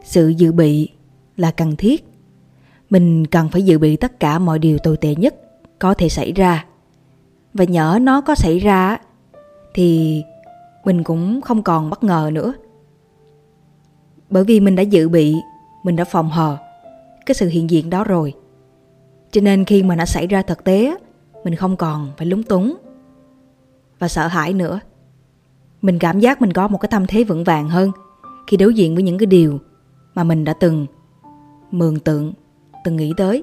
sự 0.04 0.28
dự 0.28 0.52
bị 0.52 0.88
là 1.36 1.50
cần 1.50 1.76
thiết 1.76 2.04
mình 2.90 3.26
cần 3.26 3.48
phải 3.48 3.62
dự 3.62 3.78
bị 3.78 3.96
tất 3.96 4.20
cả 4.20 4.38
mọi 4.38 4.58
điều 4.58 4.78
tồi 4.78 4.96
tệ 4.96 5.14
nhất 5.14 5.34
có 5.78 5.94
thể 5.94 6.08
xảy 6.08 6.32
ra. 6.32 6.66
Và 7.54 7.64
nhỡ 7.64 7.98
nó 8.02 8.20
có 8.20 8.34
xảy 8.34 8.58
ra 8.58 8.98
thì 9.74 10.22
mình 10.84 11.04
cũng 11.04 11.40
không 11.40 11.62
còn 11.62 11.90
bất 11.90 12.04
ngờ 12.04 12.30
nữa. 12.32 12.52
Bởi 14.30 14.44
vì 14.44 14.60
mình 14.60 14.76
đã 14.76 14.82
dự 14.82 15.08
bị, 15.08 15.34
mình 15.82 15.96
đã 15.96 16.04
phòng 16.04 16.30
hờ 16.30 16.56
cái 17.26 17.34
sự 17.34 17.48
hiện 17.48 17.70
diện 17.70 17.90
đó 17.90 18.04
rồi. 18.04 18.34
Cho 19.30 19.40
nên 19.40 19.64
khi 19.64 19.82
mà 19.82 19.96
nó 19.96 20.04
xảy 20.04 20.26
ra 20.26 20.42
thực 20.42 20.64
tế, 20.64 20.96
mình 21.44 21.54
không 21.54 21.76
còn 21.76 22.12
phải 22.16 22.26
lúng 22.26 22.42
túng 22.42 22.76
và 23.98 24.08
sợ 24.08 24.26
hãi 24.26 24.52
nữa. 24.52 24.80
Mình 25.82 25.98
cảm 25.98 26.20
giác 26.20 26.40
mình 26.40 26.52
có 26.52 26.68
một 26.68 26.78
cái 26.78 26.88
tâm 26.88 27.06
thế 27.06 27.24
vững 27.24 27.44
vàng 27.44 27.68
hơn 27.68 27.90
khi 28.46 28.56
đối 28.56 28.74
diện 28.74 28.94
với 28.94 29.02
những 29.02 29.18
cái 29.18 29.26
điều 29.26 29.58
mà 30.14 30.24
mình 30.24 30.44
đã 30.44 30.52
từng 30.52 30.86
mường 31.70 31.98
tượng, 31.98 32.32
từng 32.84 32.96
nghĩ 32.96 33.12
tới. 33.16 33.42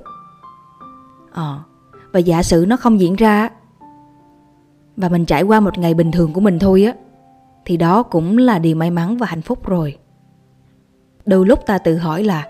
Ờ, 1.31 1.59
và 2.11 2.19
giả 2.19 2.43
sử 2.43 2.65
nó 2.67 2.77
không 2.77 2.99
diễn 2.99 3.15
ra 3.15 3.49
và 4.97 5.09
mình 5.09 5.25
trải 5.25 5.43
qua 5.43 5.59
một 5.59 5.77
ngày 5.77 5.93
bình 5.93 6.11
thường 6.11 6.33
của 6.33 6.41
mình 6.41 6.59
thôi 6.59 6.83
á 6.83 6.93
thì 7.65 7.77
đó 7.77 8.03
cũng 8.03 8.37
là 8.37 8.59
điều 8.59 8.75
may 8.75 8.91
mắn 8.91 9.17
và 9.17 9.27
hạnh 9.27 9.41
phúc 9.41 9.67
rồi. 9.67 9.97
Đôi 11.25 11.45
lúc 11.45 11.59
ta 11.65 11.77
tự 11.77 11.97
hỏi 11.97 12.23
là 12.23 12.47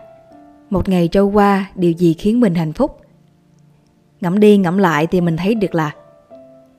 một 0.70 0.90
ngày 0.90 1.08
trôi 1.08 1.26
qua 1.26 1.72
điều 1.76 1.92
gì 1.92 2.14
khiến 2.14 2.40
mình 2.40 2.56
hạnh 2.56 2.74
phúc? 2.74 2.98
Ngẫm 4.22 4.40
đi 4.40 4.58
ngẫm 4.58 4.78
lại 4.78 5.08
thì 5.08 5.22
mình 5.22 5.38
thấy 5.38 5.56
được 5.56 5.76
là 5.76 5.92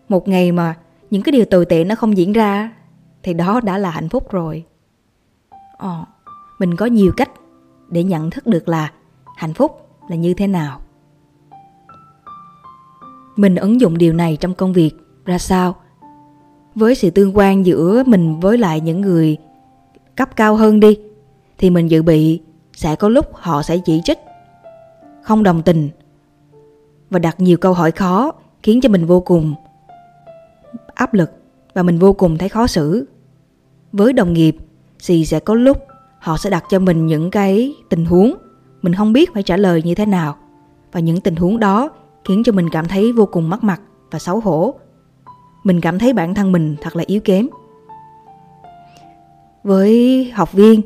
một 0.09 0.29
ngày 0.29 0.53
mà 0.53 0.75
những 1.11 1.23
cái 1.23 1.33
điều 1.33 1.45
tồi 1.45 1.65
tệ 1.65 1.85
nó 1.85 1.95
không 1.95 2.17
diễn 2.17 2.33
ra 2.33 2.73
thì 3.25 3.35
đó 3.35 3.61
đã 3.61 3.79
là 3.79 3.91
hạnh 3.91 4.09
phúc 4.09 4.33
rồi. 4.33 4.65
Ờ, 5.77 6.05
mình 6.59 6.77
có 6.77 6.87
nhiều 6.87 7.13
cách 7.17 7.31
để 7.89 8.05
nhận 8.05 8.31
thức 8.31 8.47
được 8.47 8.69
là 8.69 8.93
hạnh 9.37 9.55
phúc 9.55 9.89
là 10.09 10.17
như 10.17 10.35
thế 10.35 10.47
nào. 10.47 10.81
Mình 13.37 13.57
ứng 13.57 13.81
dụng 13.81 13.99
điều 13.99 14.13
này 14.13 14.37
trong 14.41 14.55
công 14.55 14.73
việc 14.73 14.93
ra 15.25 15.39
sao? 15.39 15.77
Với 16.75 16.95
sự 16.95 17.11
tương 17.11 17.37
quan 17.37 17.67
giữa 17.67 18.03
mình 18.07 18.41
với 18.41 18.59
lại 18.59 18.81
những 18.81 19.01
người 19.01 19.37
cấp 20.17 20.37
cao 20.37 20.57
hơn 20.57 20.81
đi 20.81 20.99
thì 21.59 21.71
mình 21.71 21.91
dự 21.91 22.03
bị 22.03 22.41
sẽ 22.73 22.97
có 22.97 23.09
lúc 23.09 23.27
họ 23.35 23.63
sẽ 23.63 23.79
chỉ 23.79 24.01
trích, 24.05 24.19
không 25.23 25.43
đồng 25.43 25.63
tình 25.63 25.89
và 27.11 27.19
đặt 27.19 27.41
nhiều 27.41 27.59
câu 27.59 27.73
hỏi 27.73 27.91
khó 27.91 28.33
khiến 28.63 28.81
cho 28.81 28.89
mình 28.89 29.07
vô 29.07 29.21
cùng 29.21 29.55
áp 30.95 31.15
lực 31.15 31.31
và 31.75 31.83
mình 31.83 31.99
vô 31.99 32.13
cùng 32.13 32.39
thấy 32.39 32.49
khó 32.49 32.67
xử. 32.67 33.07
Với 33.97 34.13
đồng 34.13 34.33
nghiệp 34.33 34.57
thì 35.07 35.27
sẽ 35.27 35.41
có 35.41 35.55
lúc 35.55 35.79
họ 36.19 36.37
sẽ 36.37 36.51
đặt 36.51 36.65
cho 36.71 36.79
mình 36.79 37.07
những 37.07 37.31
cái 37.31 37.75
tình 37.89 38.05
huống 38.05 38.35
mình 38.83 38.95
không 38.95 39.13
biết 39.13 39.35
phải 39.35 39.43
trả 39.43 39.57
lời 39.57 39.83
như 39.83 39.95
thế 39.95 40.07
nào 40.07 40.37
và 40.93 41.01
những 41.01 41.21
tình 41.21 41.37
huống 41.37 41.61
đó 41.61 41.91
khiến 42.25 42.43
cho 42.45 42.53
mình 42.53 42.71
cảm 42.71 42.89
thấy 42.89 43.13
vô 43.13 43.27
cùng 43.27 43.51
mất 43.51 43.65
mặt 43.65 43.81
và 44.11 44.19
xấu 44.19 44.41
hổ. 44.41 44.75
Mình 45.65 45.81
cảm 45.81 45.99
thấy 45.99 46.13
bản 46.13 46.35
thân 46.35 46.53
mình 46.53 46.77
thật 46.81 46.97
là 46.97 47.05
yếu 47.07 47.21
kém. 47.21 47.49
Với 49.65 50.25
học 50.35 50.53
viên, 50.53 50.83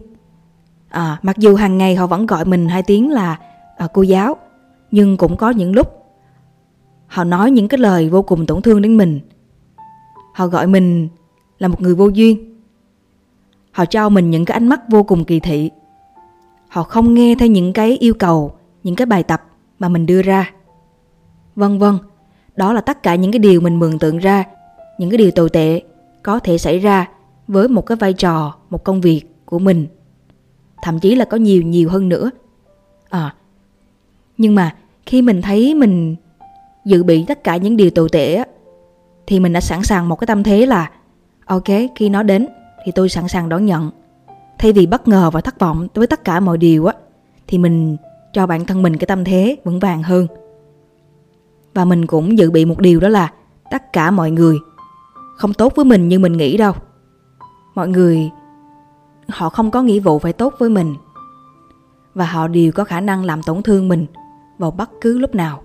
à, 0.88 1.18
mặc 1.22 1.38
dù 1.38 1.54
hàng 1.54 1.78
ngày 1.78 1.94
họ 1.94 2.06
vẫn 2.06 2.26
gọi 2.26 2.44
mình 2.44 2.68
hai 2.68 2.82
tiếng 2.82 3.10
là 3.10 3.38
à, 3.76 3.88
cô 3.94 4.02
giáo, 4.02 4.36
nhưng 4.90 5.16
cũng 5.16 5.36
có 5.36 5.50
những 5.50 5.74
lúc 5.74 6.04
họ 7.06 7.24
nói 7.24 7.50
những 7.50 7.68
cái 7.68 7.78
lời 7.78 8.08
vô 8.08 8.22
cùng 8.22 8.46
tổn 8.46 8.62
thương 8.62 8.82
đến 8.82 8.96
mình 8.96 9.20
Họ 10.34 10.46
gọi 10.46 10.66
mình 10.66 11.08
là 11.58 11.68
một 11.68 11.80
người 11.82 11.94
vô 11.94 12.08
duyên. 12.08 12.47
Họ 13.78 13.86
cho 13.86 14.08
mình 14.08 14.30
những 14.30 14.44
cái 14.44 14.54
ánh 14.54 14.68
mắt 14.68 14.80
vô 14.88 15.02
cùng 15.02 15.24
kỳ 15.24 15.40
thị. 15.40 15.70
Họ 16.68 16.82
không 16.82 17.14
nghe 17.14 17.34
theo 17.38 17.48
những 17.48 17.72
cái 17.72 17.96
yêu 18.00 18.14
cầu, 18.14 18.52
những 18.82 18.96
cái 18.96 19.06
bài 19.06 19.22
tập 19.22 19.42
mà 19.78 19.88
mình 19.88 20.06
đưa 20.06 20.22
ra. 20.22 20.50
Vân 21.56 21.78
vân, 21.78 21.98
đó 22.56 22.72
là 22.72 22.80
tất 22.80 23.02
cả 23.02 23.14
những 23.14 23.32
cái 23.32 23.38
điều 23.38 23.60
mình 23.60 23.78
mường 23.78 23.98
tượng 23.98 24.18
ra, 24.18 24.44
những 24.98 25.10
cái 25.10 25.18
điều 25.18 25.30
tồi 25.30 25.50
tệ 25.50 25.82
có 26.22 26.38
thể 26.38 26.58
xảy 26.58 26.78
ra 26.78 27.08
với 27.48 27.68
một 27.68 27.86
cái 27.86 27.96
vai 27.96 28.12
trò, 28.12 28.54
một 28.70 28.84
công 28.84 29.00
việc 29.00 29.22
của 29.44 29.58
mình. 29.58 29.86
Thậm 30.82 31.00
chí 31.00 31.14
là 31.14 31.24
có 31.24 31.36
nhiều 31.36 31.62
nhiều 31.62 31.88
hơn 31.88 32.08
nữa. 32.08 32.30
À, 33.08 33.34
nhưng 34.38 34.54
mà 34.54 34.76
khi 35.06 35.22
mình 35.22 35.42
thấy 35.42 35.74
mình 35.74 36.16
dự 36.84 37.02
bị 37.02 37.24
tất 37.28 37.44
cả 37.44 37.56
những 37.56 37.76
điều 37.76 37.90
tồi 37.90 38.08
tệ 38.12 38.44
thì 39.26 39.40
mình 39.40 39.52
đã 39.52 39.60
sẵn 39.60 39.82
sàng 39.82 40.08
một 40.08 40.16
cái 40.16 40.26
tâm 40.26 40.42
thế 40.42 40.66
là 40.66 40.90
ok 41.44 41.68
khi 41.94 42.08
nó 42.08 42.22
đến 42.22 42.46
thì 42.88 42.92
tôi 42.92 43.08
sẵn 43.08 43.28
sàng 43.28 43.48
đón 43.48 43.66
nhận. 43.66 43.90
Thay 44.58 44.72
vì 44.72 44.86
bất 44.86 45.08
ngờ 45.08 45.30
và 45.30 45.40
thất 45.40 45.58
vọng 45.58 45.88
với 45.94 46.06
tất 46.06 46.24
cả 46.24 46.40
mọi 46.40 46.58
điều 46.58 46.86
á 46.86 46.94
thì 47.46 47.58
mình 47.58 47.96
cho 48.32 48.46
bản 48.46 48.64
thân 48.64 48.82
mình 48.82 48.96
cái 48.96 49.06
tâm 49.06 49.24
thế 49.24 49.56
vững 49.64 49.80
vàng 49.80 50.02
hơn. 50.02 50.26
Và 51.74 51.84
mình 51.84 52.06
cũng 52.06 52.38
dự 52.38 52.50
bị 52.50 52.64
một 52.64 52.78
điều 52.78 53.00
đó 53.00 53.08
là 53.08 53.32
tất 53.70 53.92
cả 53.92 54.10
mọi 54.10 54.30
người 54.30 54.58
không 55.36 55.54
tốt 55.54 55.72
với 55.76 55.84
mình 55.84 56.08
như 56.08 56.18
mình 56.18 56.32
nghĩ 56.32 56.56
đâu. 56.56 56.72
Mọi 57.74 57.88
người 57.88 58.30
họ 59.28 59.48
không 59.48 59.70
có 59.70 59.82
nghĩa 59.82 60.00
vụ 60.00 60.18
phải 60.18 60.32
tốt 60.32 60.54
với 60.58 60.70
mình. 60.70 60.94
Và 62.14 62.26
họ 62.26 62.48
đều 62.48 62.72
có 62.72 62.84
khả 62.84 63.00
năng 63.00 63.24
làm 63.24 63.42
tổn 63.42 63.62
thương 63.62 63.88
mình 63.88 64.06
vào 64.58 64.70
bất 64.70 64.90
cứ 65.00 65.18
lúc 65.18 65.34
nào. 65.34 65.62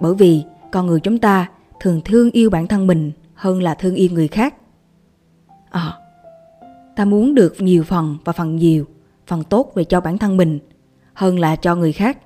Bởi 0.00 0.14
vì 0.14 0.42
con 0.72 0.86
người 0.86 1.00
chúng 1.00 1.18
ta 1.18 1.48
thường 1.80 2.00
thương 2.04 2.30
yêu 2.30 2.50
bản 2.50 2.66
thân 2.66 2.86
mình 2.86 3.12
hơn 3.34 3.62
là 3.62 3.74
thương 3.74 3.94
yêu 3.94 4.08
người 4.12 4.28
khác. 4.28 4.54
À, 5.70 5.98
ta 6.96 7.04
muốn 7.04 7.34
được 7.34 7.54
nhiều 7.58 7.84
phần 7.84 8.16
và 8.24 8.32
phần 8.32 8.56
nhiều, 8.56 8.84
phần 9.26 9.44
tốt 9.44 9.72
về 9.74 9.84
cho 9.84 10.00
bản 10.00 10.18
thân 10.18 10.36
mình 10.36 10.58
hơn 11.14 11.38
là 11.38 11.56
cho 11.56 11.76
người 11.76 11.92
khác. 11.92 12.18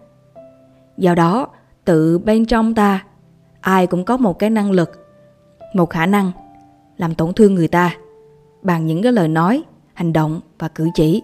Do 0.97 1.15
đó, 1.15 1.49
tự 1.85 2.19
bên 2.19 2.47
trong 2.47 2.75
ta, 2.75 3.05
ai 3.61 3.87
cũng 3.87 4.05
có 4.05 4.17
một 4.17 4.39
cái 4.39 4.51
năng 4.51 4.71
lực, 4.71 4.91
một 5.75 5.91
khả 5.91 6.07
năng 6.07 6.33
làm 6.97 7.15
tổn 7.15 7.33
thương 7.33 7.55
người 7.55 7.69
ta 7.69 7.97
bằng 8.63 8.87
những 8.87 9.03
cái 9.03 9.13
lời 9.13 9.29
nói, 9.29 9.63
hành 9.95 10.13
động 10.13 10.41
và 10.59 10.69
cử 10.69 10.89
chỉ. 10.95 11.23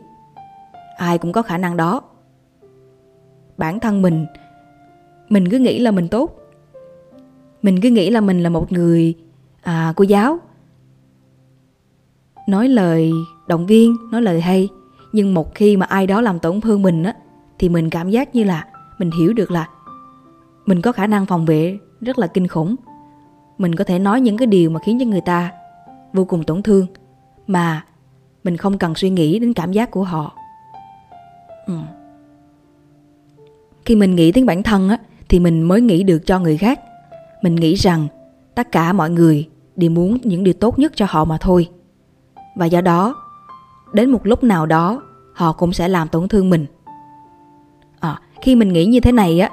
Ai 0.96 1.18
cũng 1.18 1.32
có 1.32 1.42
khả 1.42 1.58
năng 1.58 1.76
đó. 1.76 2.02
Bản 3.56 3.80
thân 3.80 4.02
mình, 4.02 4.26
mình 5.28 5.50
cứ 5.50 5.58
nghĩ 5.58 5.78
là 5.78 5.90
mình 5.90 6.08
tốt 6.08 6.44
mình 7.64 7.80
cứ 7.80 7.90
nghĩ 7.90 8.10
là 8.10 8.20
mình 8.20 8.42
là 8.42 8.48
một 8.48 8.72
người 8.72 9.14
à, 9.62 9.92
cô 9.96 10.04
giáo 10.04 10.38
nói 12.48 12.68
lời 12.68 13.12
động 13.46 13.66
viên 13.66 13.96
nói 14.10 14.22
lời 14.22 14.40
hay 14.40 14.68
nhưng 15.12 15.34
một 15.34 15.54
khi 15.54 15.76
mà 15.76 15.86
ai 15.86 16.06
đó 16.06 16.20
làm 16.20 16.38
tổn 16.38 16.60
thương 16.60 16.82
mình 16.82 17.02
á 17.02 17.14
thì 17.58 17.68
mình 17.68 17.90
cảm 17.90 18.10
giác 18.10 18.34
như 18.34 18.44
là 18.44 18.66
mình 18.98 19.10
hiểu 19.18 19.32
được 19.32 19.50
là 19.50 19.68
mình 20.66 20.82
có 20.82 20.92
khả 20.92 21.06
năng 21.06 21.26
phòng 21.26 21.44
vệ 21.44 21.78
rất 22.00 22.18
là 22.18 22.26
kinh 22.26 22.46
khủng 22.48 22.76
mình 23.58 23.74
có 23.74 23.84
thể 23.84 23.98
nói 23.98 24.20
những 24.20 24.36
cái 24.36 24.46
điều 24.46 24.70
mà 24.70 24.80
khiến 24.84 24.98
cho 25.00 25.06
người 25.06 25.20
ta 25.20 25.52
vô 26.12 26.24
cùng 26.24 26.44
tổn 26.44 26.62
thương 26.62 26.86
mà 27.46 27.84
mình 28.44 28.56
không 28.56 28.78
cần 28.78 28.94
suy 28.94 29.10
nghĩ 29.10 29.38
đến 29.38 29.52
cảm 29.52 29.72
giác 29.72 29.90
của 29.90 30.04
họ 30.04 30.32
ừ. 31.66 31.74
khi 33.84 33.96
mình 33.96 34.14
nghĩ 34.14 34.32
đến 34.32 34.46
bản 34.46 34.62
thân 34.62 34.88
á 34.88 34.98
thì 35.28 35.40
mình 35.40 35.62
mới 35.62 35.80
nghĩ 35.80 36.02
được 36.02 36.26
cho 36.26 36.38
người 36.38 36.56
khác 36.56 36.80
mình 37.42 37.54
nghĩ 37.54 37.74
rằng 37.74 38.06
tất 38.54 38.72
cả 38.72 38.92
mọi 38.92 39.10
người 39.10 39.48
đều 39.76 39.90
muốn 39.90 40.18
những 40.22 40.44
điều 40.44 40.54
tốt 40.54 40.78
nhất 40.78 40.92
cho 40.94 41.06
họ 41.08 41.24
mà 41.24 41.38
thôi. 41.40 41.68
Và 42.56 42.66
do 42.66 42.80
đó, 42.80 43.16
đến 43.94 44.10
một 44.10 44.26
lúc 44.26 44.44
nào 44.44 44.66
đó 44.66 45.02
họ 45.34 45.52
cũng 45.52 45.72
sẽ 45.72 45.88
làm 45.88 46.08
tổn 46.08 46.28
thương 46.28 46.50
mình. 46.50 46.66
À, 48.00 48.20
khi 48.42 48.54
mình 48.54 48.72
nghĩ 48.72 48.86
như 48.86 49.00
thế 49.00 49.12
này 49.12 49.40
á 49.40 49.50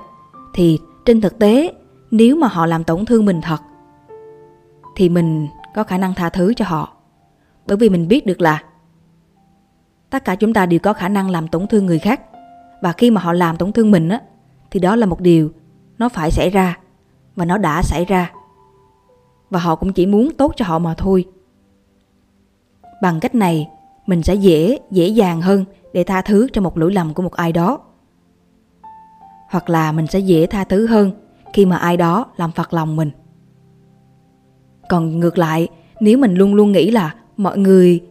thì 0.53 0.79
trên 1.05 1.21
thực 1.21 1.39
tế 1.39 1.73
nếu 2.11 2.35
mà 2.35 2.47
họ 2.47 2.65
làm 2.65 2.83
tổn 2.83 3.05
thương 3.05 3.25
mình 3.25 3.41
thật 3.41 3.61
thì 4.95 5.09
mình 5.09 5.47
có 5.75 5.83
khả 5.83 5.97
năng 5.97 6.13
tha 6.13 6.29
thứ 6.29 6.53
cho 6.53 6.65
họ. 6.65 6.93
Bởi 7.67 7.77
vì 7.77 7.89
mình 7.89 8.07
biết 8.07 8.25
được 8.25 8.41
là 8.41 8.63
tất 10.09 10.25
cả 10.25 10.35
chúng 10.35 10.53
ta 10.53 10.65
đều 10.65 10.79
có 10.79 10.93
khả 10.93 11.09
năng 11.09 11.29
làm 11.29 11.47
tổn 11.47 11.67
thương 11.67 11.85
người 11.85 11.99
khác 11.99 12.21
và 12.81 12.91
khi 12.91 13.11
mà 13.11 13.21
họ 13.21 13.33
làm 13.33 13.57
tổn 13.57 13.71
thương 13.71 13.91
mình 13.91 14.09
á 14.09 14.21
thì 14.71 14.79
đó 14.79 14.95
là 14.95 15.05
một 15.05 15.21
điều 15.21 15.49
nó 15.97 16.09
phải 16.09 16.31
xảy 16.31 16.49
ra 16.49 16.77
và 17.35 17.45
nó 17.45 17.57
đã 17.57 17.81
xảy 17.83 18.05
ra. 18.05 18.31
Và 19.49 19.59
họ 19.59 19.75
cũng 19.75 19.93
chỉ 19.93 20.05
muốn 20.05 20.29
tốt 20.37 20.53
cho 20.55 20.65
họ 20.65 20.79
mà 20.79 20.93
thôi. 20.93 21.25
Bằng 23.01 23.19
cách 23.19 23.35
này, 23.35 23.69
mình 24.07 24.23
sẽ 24.23 24.35
dễ, 24.35 24.79
dễ 24.91 25.07
dàng 25.07 25.41
hơn 25.41 25.65
để 25.93 26.03
tha 26.03 26.21
thứ 26.21 26.47
cho 26.53 26.61
một 26.61 26.77
lỗi 26.77 26.93
lầm 26.93 27.13
của 27.13 27.23
một 27.23 27.33
ai 27.33 27.51
đó. 27.51 27.79
Hoặc 29.49 29.69
là 29.69 29.91
mình 29.91 30.07
sẽ 30.07 30.19
dễ 30.19 30.45
tha 30.45 30.63
thứ 30.63 30.87
hơn 30.87 31.11
khi 31.53 31.65
mà 31.65 31.77
ai 31.77 31.97
đó 31.97 32.25
làm 32.37 32.51
phật 32.51 32.73
lòng 32.73 32.95
mình. 32.95 33.11
Còn 34.89 35.19
ngược 35.19 35.37
lại, 35.37 35.67
nếu 35.99 36.17
mình 36.17 36.35
luôn 36.35 36.55
luôn 36.55 36.71
nghĩ 36.71 36.91
là 36.91 37.15
mọi 37.37 37.57
người 37.57 38.01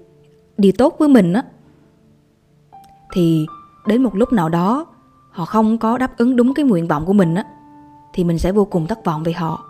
đều 0.59 0.73
tốt 0.79 0.97
với 0.99 1.09
mình 1.09 1.33
á 1.33 1.43
thì 3.13 3.47
đến 3.87 4.03
một 4.03 4.15
lúc 4.15 4.33
nào 4.33 4.49
đó 4.49 4.87
họ 5.31 5.45
không 5.45 5.79
có 5.79 5.99
đáp 5.99 6.17
ứng 6.17 6.37
đúng 6.37 6.55
cái 6.55 6.65
nguyện 6.65 6.89
vọng 6.89 7.07
của 7.07 7.13
mình 7.13 7.35
á 7.35 7.45
thì 8.13 8.25
mình 8.25 8.39
sẽ 8.39 8.53
vô 8.53 8.65
cùng 8.65 8.87
thất 8.87 9.05
vọng 9.05 9.23
về 9.23 9.33
họ 9.33 9.65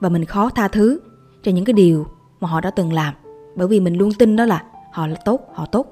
và 0.00 0.08
mình 0.08 0.24
khó 0.24 0.50
tha 0.50 0.68
thứ 0.68 1.00
cho 1.42 1.52
những 1.52 1.64
cái 1.64 1.72
điều 1.72 2.06
mà 2.40 2.48
họ 2.48 2.60
đã 2.60 2.70
từng 2.70 2.92
làm 2.92 3.14
bởi 3.56 3.68
vì 3.68 3.80
mình 3.80 3.94
luôn 3.94 4.12
tin 4.18 4.36
đó 4.36 4.44
là 4.44 4.64
họ 4.96 5.06
là 5.06 5.16
tốt, 5.24 5.40
họ 5.54 5.66
tốt. 5.66 5.86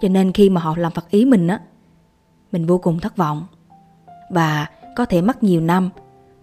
Cho 0.00 0.08
nên 0.08 0.32
khi 0.32 0.50
mà 0.50 0.60
họ 0.60 0.74
làm 0.76 0.92
phật 0.92 1.10
ý 1.10 1.24
mình 1.24 1.46
á, 1.46 1.60
mình 2.52 2.66
vô 2.66 2.78
cùng 2.78 2.98
thất 2.98 3.16
vọng. 3.16 3.46
Và 4.30 4.66
có 4.96 5.04
thể 5.04 5.22
mất 5.22 5.42
nhiều 5.42 5.60
năm 5.60 5.90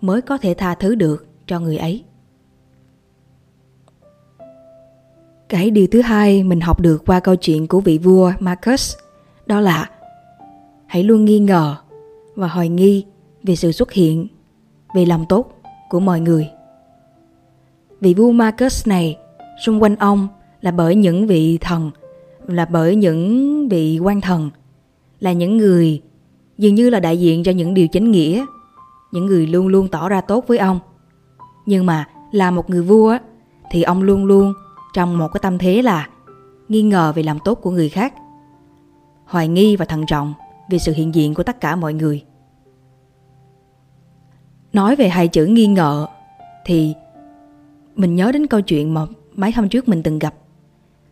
mới 0.02 0.22
có 0.22 0.38
thể 0.38 0.54
tha 0.54 0.76
thứ 0.76 0.96
được 0.96 1.28
cho 1.46 1.60
người 1.60 1.78
ấy. 1.78 2.04
Cái 5.50 5.72
điều 5.72 5.88
thứ 5.92 6.02
hai 6.02 6.44
mình 6.44 6.62
học 6.62 6.82
được 6.82 7.04
qua 7.06 7.20
câu 7.20 7.36
chuyện 7.36 7.68
của 7.68 7.80
vị 7.80 7.98
vua 7.98 8.34
marcus, 8.40 8.96
đó 9.46 9.60
là 9.60 9.90
hãy 10.86 11.04
luôn 11.04 11.26
nghi 11.26 11.40
ngờ 11.40 11.76
và 12.36 12.48
hoài 12.48 12.70
nghi 12.70 13.06
về 13.44 13.56
sự 13.56 13.72
xuất 13.72 13.92
hiện, 13.92 14.28
về 14.94 15.06
lòng 15.06 15.26
tốt 15.30 15.62
của 15.90 16.00
mọi 16.00 16.20
người. 16.20 16.50
Vị 18.00 18.14
vua 18.14 18.32
marcus 18.32 18.88
này 18.88 19.18
xung 19.66 19.84
quanh 19.84 19.96
ông 19.96 20.28
là 20.62 20.72
bởi 20.72 20.96
những 20.96 21.28
vị 21.28 21.58
thần, 21.62 21.92
là 22.48 22.66
bởi 22.66 22.96
những 22.96 23.70
vị 23.70 24.00
quan 24.00 24.22
thần, 24.22 24.50
là 25.20 25.32
những 25.32 25.58
người 25.58 26.02
dường 26.58 26.76
như 26.76 26.90
là 26.90 27.00
đại 27.00 27.20
diện 27.20 27.44
cho 27.44 27.52
những 27.52 27.74
điều 27.74 27.88
chính 27.88 28.12
nghĩa, 28.12 28.46
những 29.12 29.26
người 29.26 29.48
luôn 29.48 29.68
luôn 29.68 29.88
tỏ 29.88 30.10
ra 30.10 30.22
tốt 30.22 30.48
với 30.48 30.58
ông. 30.58 30.80
Nhưng 31.66 31.86
mà 31.86 32.08
là 32.32 32.52
một 32.52 32.70
người 32.70 32.82
vua 32.82 33.18
thì 33.72 33.84
ông 33.84 34.04
luôn 34.04 34.26
luôn 34.26 34.54
trong 34.94 35.18
một 35.18 35.28
cái 35.34 35.40
tâm 35.44 35.58
thế 35.58 35.82
là 35.82 36.10
nghi 36.70 36.82
ngờ 36.82 37.14
về 37.16 37.24
làm 37.24 37.40
tốt 37.46 37.56
của 37.56 37.72
người 37.72 37.90
khác, 37.90 38.14
hoài 39.26 39.48
nghi 39.48 39.76
và 39.76 39.86
thận 39.86 40.06
trọng 40.06 40.34
về 40.70 40.80
sự 40.80 40.94
hiện 40.94 41.16
diện 41.16 41.34
của 41.34 41.44
tất 41.44 41.62
cả 41.62 41.76
mọi 41.76 41.94
người. 41.94 42.24
Nói 44.74 44.96
về 44.96 45.10
hai 45.10 45.28
chữ 45.28 45.46
nghi 45.46 45.68
ngờ 45.68 46.08
thì 46.66 46.94
mình 47.96 48.16
nhớ 48.16 48.32
đến 48.32 48.48
câu 48.48 48.62
chuyện 48.62 48.94
mà 48.94 49.02
mấy 49.36 49.52
hôm 49.52 49.70
trước 49.70 49.88
mình 49.88 50.04
từng 50.04 50.20
gặp 50.20 50.34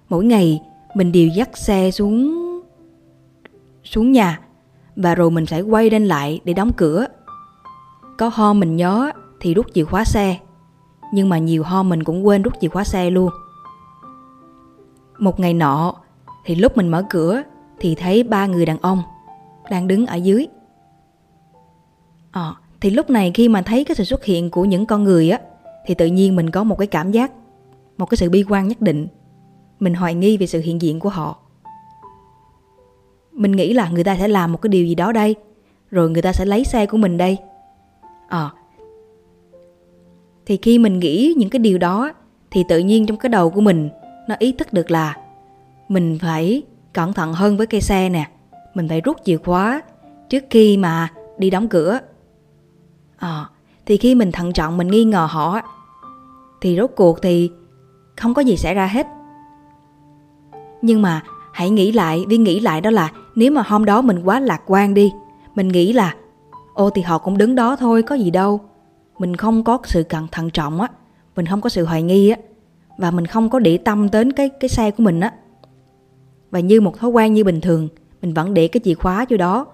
mỗi 0.09 0.25
ngày 0.25 0.62
mình 0.95 1.12
đều 1.12 1.27
dắt 1.27 1.57
xe 1.57 1.91
xuống 1.91 2.41
xuống 3.83 4.12
nhà 4.12 4.39
và 4.95 5.15
rồi 5.15 5.31
mình 5.31 5.45
phải 5.45 5.62
quay 5.62 5.89
lên 5.89 6.05
lại 6.05 6.39
để 6.43 6.53
đóng 6.53 6.71
cửa. 6.77 7.05
Có 8.17 8.29
ho 8.33 8.53
mình 8.53 8.75
nhớ 8.75 9.12
thì 9.39 9.53
rút 9.53 9.65
chìa 9.74 9.83
khóa 9.83 10.05
xe 10.05 10.38
nhưng 11.13 11.29
mà 11.29 11.38
nhiều 11.38 11.63
ho 11.63 11.83
mình 11.83 12.03
cũng 12.03 12.27
quên 12.27 12.41
rút 12.41 12.53
chìa 12.62 12.67
khóa 12.67 12.83
xe 12.83 13.09
luôn. 13.09 13.29
Một 15.19 15.39
ngày 15.39 15.53
nọ 15.53 15.95
thì 16.45 16.55
lúc 16.55 16.77
mình 16.77 16.88
mở 16.88 17.03
cửa 17.09 17.43
thì 17.79 17.95
thấy 17.95 18.24
ba 18.24 18.45
người 18.45 18.65
đàn 18.65 18.77
ông 18.77 19.01
đang 19.69 19.88
đứng 19.88 20.05
ở 20.05 20.15
dưới. 20.15 20.47
À, 22.31 22.53
thì 22.81 22.89
lúc 22.89 23.09
này 23.09 23.31
khi 23.33 23.50
mà 23.50 23.62
thấy 23.62 23.83
cái 23.83 23.95
sự 23.95 24.03
xuất 24.03 24.25
hiện 24.25 24.50
của 24.50 24.65
những 24.65 24.85
con 24.85 25.03
người 25.03 25.29
á 25.29 25.39
thì 25.85 25.93
tự 25.93 26.05
nhiên 26.05 26.35
mình 26.35 26.50
có 26.50 26.63
một 26.63 26.77
cái 26.77 26.88
cảm 26.88 27.12
giác 27.12 27.31
một 27.97 28.05
cái 28.05 28.17
sự 28.17 28.29
bi 28.29 28.43
quan 28.50 28.67
nhất 28.67 28.81
định 28.81 29.07
mình 29.79 29.94
hoài 29.94 30.13
nghi 30.13 30.38
về 30.38 30.48
sự 30.48 30.60
hiện 30.60 30.82
diện 30.82 31.00
của 31.00 31.10
họ. 31.10 31.38
Mình 33.32 33.51
nghĩ 33.51 33.74
là 33.74 33.89
người 33.89 34.03
ta 34.03 34.17
sẽ 34.17 34.27
làm 34.27 34.51
một 34.51 34.62
cái 34.62 34.70
điều 34.70 34.86
gì 34.86 34.96
đó 34.96 35.12
đây 35.12 35.36
rồi 35.91 36.10
người 36.10 36.22
ta 36.22 36.34
sẽ 36.34 36.46
lấy 36.46 36.63
xe 36.63 36.86
của 36.86 36.98
mình 36.98 37.17
đây. 37.17 37.38
À, 38.27 38.50
thì 40.46 40.58
khi 40.58 40.79
mình 40.79 41.00
nghĩ 41.00 41.34
những 41.38 41.50
cái 41.50 41.60
điều 41.60 41.77
đó 41.77 42.12
thì 42.51 42.63
tự 42.70 42.79
nhiên 42.79 43.05
trong 43.05 43.17
cái 43.17 43.29
đầu 43.29 43.50
của 43.50 43.62
mình 43.62 43.89
nó 44.27 44.36
ý 44.39 44.51
thức 44.51 44.74
được 44.74 44.91
là 44.91 45.17
mình 45.88 46.17
phải 46.22 46.63
cẩn 46.94 47.13
thận 47.13 47.34
hơn 47.34 47.58
với 47.58 47.67
cây 47.67 47.82
xe 47.82 48.10
nè. 48.10 48.29
Mình 48.74 48.89
phải 48.89 49.01
rút 49.01 49.17
chìa 49.25 49.38
khóa 49.38 49.82
trước 50.29 50.44
khi 50.50 50.77
mà 50.77 51.10
đi 51.38 51.50
đóng 51.50 51.67
cửa. 51.67 52.00
À, 53.17 53.46
thì 53.86 53.98
khi 53.98 54.15
mình 54.15 54.32
thận 54.32 54.53
trọng 54.53 54.77
mình 54.77 54.88
nghi 54.88 55.03
ngờ 55.03 55.27
họ 55.32 55.62
thì 56.62 56.77
rốt 56.77 56.91
cuộc 56.96 57.22
thì 57.22 57.51
không 58.15 58.34
có 58.34 58.41
gì 58.41 58.58
xảy 58.58 58.74
ra 58.74 58.88
hết 58.88 59.08
nhưng 60.82 61.01
mà 61.01 61.22
hãy 61.53 61.70
nghĩ 61.70 61.92
lại 61.92 62.25
viên 62.29 62.44
nghĩ 62.44 62.59
lại 62.59 62.81
đó 62.81 62.90
là 62.90 63.11
nếu 63.35 63.51
mà 63.51 63.61
hôm 63.61 63.85
đó 63.85 64.01
mình 64.01 64.24
quá 64.24 64.40
lạc 64.40 64.61
quan 64.66 64.94
đi 64.94 65.11
mình 65.55 65.68
nghĩ 65.68 65.94
là 65.94 66.16
ô 66.74 66.90
thì 66.90 67.01
họ 67.01 67.18
cũng 67.18 67.38
đứng 67.38 67.55
đó 67.55 67.75
thôi 67.75 68.01
có 68.01 68.16
gì 68.16 68.31
đâu. 68.31 68.61
Mình 69.20 69.35
không 69.35 69.64
có 69.64 69.77
sự 69.83 70.03
cẩn 70.03 70.27
thận 70.31 70.50
trọng 70.50 70.81
á 70.81 70.88
mình 71.35 71.46
không 71.46 71.61
có 71.61 71.70
sự 71.70 71.85
hoài 71.85 72.03
nghi 72.03 72.29
á 72.29 72.38
và 72.98 73.11
mình 73.11 73.25
không 73.25 73.50
có 73.50 73.59
để 73.59 73.77
tâm 73.77 74.11
đến 74.11 74.31
cái 74.31 74.50
cái 74.50 74.70
xe 74.70 74.92
của 74.92 75.03
mình 75.03 75.20
á. 75.20 75.33
Và 76.51 76.59
như 76.59 76.81
một 76.81 76.98
thói 77.00 77.09
quen 77.09 77.33
như 77.33 77.44
bình 77.44 77.61
thường 77.61 77.88
mình 78.22 78.33
vẫn 78.33 78.53
để 78.53 78.68
cái 78.68 78.81
chìa 78.83 78.94
khóa 78.94 79.25
vô 79.29 79.38
đó 79.38 79.66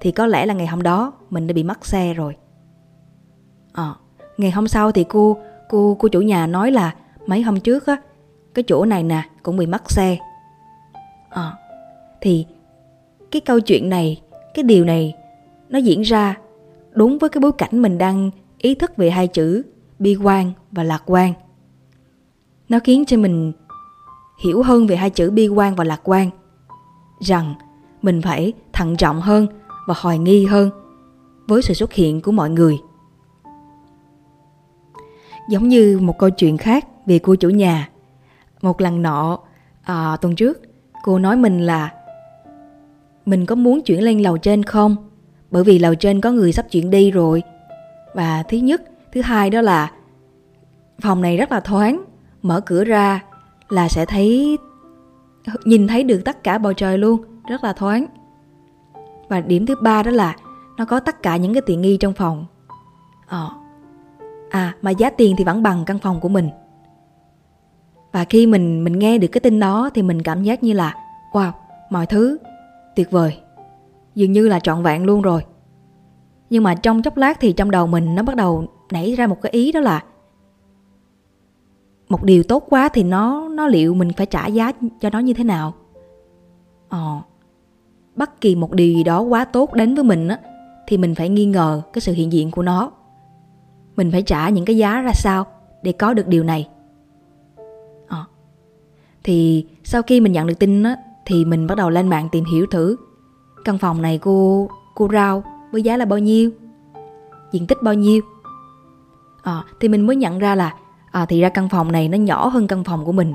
thì 0.00 0.12
có 0.12 0.26
lẽ 0.26 0.46
là 0.46 0.54
ngày 0.54 0.66
hôm 0.66 0.82
đó 0.82 1.12
mình 1.30 1.46
đã 1.46 1.52
bị 1.52 1.62
mất 1.62 1.86
xe 1.86 2.14
rồi. 2.14 2.36
À, 3.72 3.94
ngày 4.36 4.50
hôm 4.50 4.68
sau 4.68 4.92
thì 4.92 5.04
cô 5.04 5.36
cô 5.68 5.96
cô 5.98 6.08
chủ 6.08 6.20
nhà 6.20 6.46
nói 6.46 6.70
là 6.70 6.94
mấy 7.26 7.42
hôm 7.42 7.60
trước 7.60 7.86
á 7.86 7.96
cái 8.54 8.62
chỗ 8.62 8.84
này 8.84 9.02
nè 9.02 9.22
cũng 9.42 9.56
bị 9.56 9.66
mất 9.66 9.90
xe 9.90 10.18
à, 11.32 11.52
thì 12.20 12.46
cái 13.30 13.40
câu 13.40 13.60
chuyện 13.60 13.88
này 13.88 14.20
cái 14.54 14.62
điều 14.62 14.84
này 14.84 15.14
nó 15.68 15.78
diễn 15.78 16.02
ra 16.02 16.38
đúng 16.92 17.18
với 17.18 17.30
cái 17.30 17.40
bối 17.40 17.52
cảnh 17.52 17.82
mình 17.82 17.98
đang 17.98 18.30
ý 18.58 18.74
thức 18.74 18.96
về 18.96 19.10
hai 19.10 19.28
chữ 19.28 19.62
bi 19.98 20.16
quan 20.16 20.52
và 20.72 20.82
lạc 20.82 21.02
quan. 21.06 21.32
Nó 22.68 22.78
khiến 22.84 23.04
cho 23.04 23.16
mình 23.16 23.52
hiểu 24.44 24.62
hơn 24.62 24.86
về 24.86 24.96
hai 24.96 25.10
chữ 25.10 25.30
bi 25.30 25.48
quan 25.48 25.74
và 25.74 25.84
lạc 25.84 26.00
quan 26.04 26.30
rằng 27.20 27.54
mình 28.02 28.22
phải 28.22 28.52
thận 28.72 28.96
trọng 28.96 29.20
hơn 29.20 29.46
và 29.86 29.94
hoài 29.98 30.18
nghi 30.18 30.46
hơn 30.46 30.70
với 31.46 31.62
sự 31.62 31.74
xuất 31.74 31.92
hiện 31.92 32.20
của 32.20 32.32
mọi 32.32 32.50
người. 32.50 32.78
Giống 35.48 35.68
như 35.68 35.98
một 36.02 36.18
câu 36.18 36.30
chuyện 36.30 36.56
khác 36.56 36.86
về 37.06 37.18
cô 37.18 37.34
chủ 37.34 37.48
nhà 37.48 37.88
một 38.62 38.80
lần 38.80 39.02
nọ 39.02 39.38
à, 39.82 40.16
tuần 40.20 40.34
trước 40.34 40.62
cô 41.02 41.18
nói 41.18 41.36
mình 41.36 41.60
là, 41.60 41.92
mình 43.26 43.46
có 43.46 43.54
muốn 43.54 43.82
chuyển 43.82 44.02
lên 44.02 44.18
lầu 44.18 44.38
trên 44.38 44.62
không? 44.62 44.96
Bởi 45.50 45.64
vì 45.64 45.78
lầu 45.78 45.94
trên 45.94 46.20
có 46.20 46.30
người 46.30 46.52
sắp 46.52 46.66
chuyển 46.70 46.90
đi 46.90 47.10
rồi. 47.10 47.42
Và 48.14 48.42
thứ 48.42 48.56
nhất, 48.56 48.82
thứ 49.12 49.20
hai 49.20 49.50
đó 49.50 49.60
là, 49.60 49.90
phòng 51.00 51.22
này 51.22 51.36
rất 51.36 51.52
là 51.52 51.60
thoáng, 51.60 52.04
mở 52.42 52.60
cửa 52.60 52.84
ra 52.84 53.24
là 53.68 53.88
sẽ 53.88 54.06
thấy, 54.06 54.58
nhìn 55.64 55.88
thấy 55.88 56.04
được 56.04 56.22
tất 56.24 56.44
cả 56.44 56.58
bầu 56.58 56.72
trời 56.72 56.98
luôn, 56.98 57.22
rất 57.48 57.64
là 57.64 57.72
thoáng. 57.72 58.06
Và 59.28 59.40
điểm 59.40 59.66
thứ 59.66 59.74
ba 59.80 60.02
đó 60.02 60.10
là 60.10 60.36
nó 60.76 60.84
có 60.84 61.00
tất 61.00 61.22
cả 61.22 61.36
những 61.36 61.54
cái 61.54 61.62
tiện 61.66 61.80
nghi 61.82 61.96
trong 61.96 62.12
phòng. 62.12 62.46
Ờ 63.26 63.50
à 64.50 64.74
mà 64.82 64.90
giá 64.90 65.10
tiền 65.10 65.34
thì 65.38 65.44
vẫn 65.44 65.62
bằng 65.62 65.84
căn 65.84 65.98
phòng 65.98 66.20
của 66.20 66.28
mình 66.28 66.50
và 68.12 68.24
khi 68.24 68.46
mình 68.46 68.84
mình 68.84 68.98
nghe 68.98 69.18
được 69.18 69.28
cái 69.28 69.40
tin 69.40 69.60
đó 69.60 69.90
thì 69.94 70.02
mình 70.02 70.22
cảm 70.22 70.42
giác 70.42 70.62
như 70.62 70.72
là, 70.72 70.96
wow, 71.32 71.50
mọi 71.90 72.06
thứ 72.06 72.38
tuyệt 72.96 73.10
vời. 73.10 73.38
Dường 74.14 74.32
như 74.32 74.48
là 74.48 74.60
trọn 74.60 74.82
vẹn 74.82 75.04
luôn 75.04 75.22
rồi. 75.22 75.44
Nhưng 76.50 76.62
mà 76.62 76.74
trong 76.74 77.02
chốc 77.02 77.16
lát 77.16 77.40
thì 77.40 77.52
trong 77.52 77.70
đầu 77.70 77.86
mình 77.86 78.14
nó 78.14 78.22
bắt 78.22 78.36
đầu 78.36 78.66
nảy 78.92 79.14
ra 79.14 79.26
một 79.26 79.42
cái 79.42 79.52
ý 79.52 79.72
đó 79.72 79.80
là, 79.80 80.04
một 82.08 82.22
điều 82.22 82.42
tốt 82.42 82.66
quá 82.68 82.88
thì 82.88 83.02
nó 83.02 83.48
nó 83.48 83.66
liệu 83.66 83.94
mình 83.94 84.12
phải 84.12 84.26
trả 84.26 84.46
giá 84.46 84.72
cho 85.00 85.10
nó 85.10 85.18
như 85.18 85.34
thế 85.34 85.44
nào? 85.44 85.74
Ờ 86.88 87.22
bất 88.16 88.40
kỳ 88.40 88.54
một 88.54 88.72
điều 88.72 88.94
gì 88.94 89.04
đó 89.04 89.20
quá 89.20 89.44
tốt 89.44 89.74
đến 89.74 89.94
với 89.94 90.04
mình 90.04 90.28
á, 90.28 90.38
thì 90.86 90.96
mình 90.96 91.14
phải 91.14 91.28
nghi 91.28 91.46
ngờ 91.46 91.82
cái 91.92 92.00
sự 92.00 92.12
hiện 92.12 92.32
diện 92.32 92.50
của 92.50 92.62
nó. 92.62 92.92
Mình 93.96 94.10
phải 94.12 94.22
trả 94.22 94.48
những 94.48 94.64
cái 94.64 94.76
giá 94.76 95.00
ra 95.00 95.12
sao 95.14 95.46
để 95.82 95.92
có 95.92 96.14
được 96.14 96.28
điều 96.28 96.44
này 96.44 96.68
thì 99.24 99.66
sau 99.84 100.02
khi 100.02 100.20
mình 100.20 100.32
nhận 100.32 100.46
được 100.46 100.58
tin 100.58 100.82
á 100.82 100.96
thì 101.26 101.44
mình 101.44 101.66
bắt 101.66 101.78
đầu 101.78 101.90
lên 101.90 102.08
mạng 102.08 102.28
tìm 102.32 102.44
hiểu 102.44 102.66
thử. 102.66 102.96
Căn 103.64 103.78
phòng 103.78 104.02
này 104.02 104.18
cô 104.18 104.68
cô 104.94 105.08
rao 105.12 105.44
với 105.72 105.82
giá 105.82 105.96
là 105.96 106.04
bao 106.04 106.18
nhiêu? 106.18 106.50
Diện 107.52 107.66
tích 107.66 107.78
bao 107.82 107.94
nhiêu? 107.94 108.22
À, 109.42 109.64
thì 109.80 109.88
mình 109.88 110.06
mới 110.06 110.16
nhận 110.16 110.38
ra 110.38 110.54
là 110.54 110.74
à, 111.10 111.26
thì 111.26 111.40
ra 111.40 111.48
căn 111.48 111.68
phòng 111.68 111.92
này 111.92 112.08
nó 112.08 112.18
nhỏ 112.18 112.46
hơn 112.46 112.66
căn 112.66 112.84
phòng 112.84 113.04
của 113.04 113.12
mình. 113.12 113.34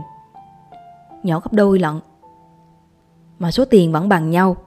Nhỏ 1.24 1.40
gấp 1.40 1.54
đôi 1.54 1.80
lận. 1.80 2.00
Mà 3.40 3.52
số 3.52 3.66
tiền 3.66 3.92
vẫn 3.92 4.10
bằng 4.10 4.30
nhau. 4.30 4.58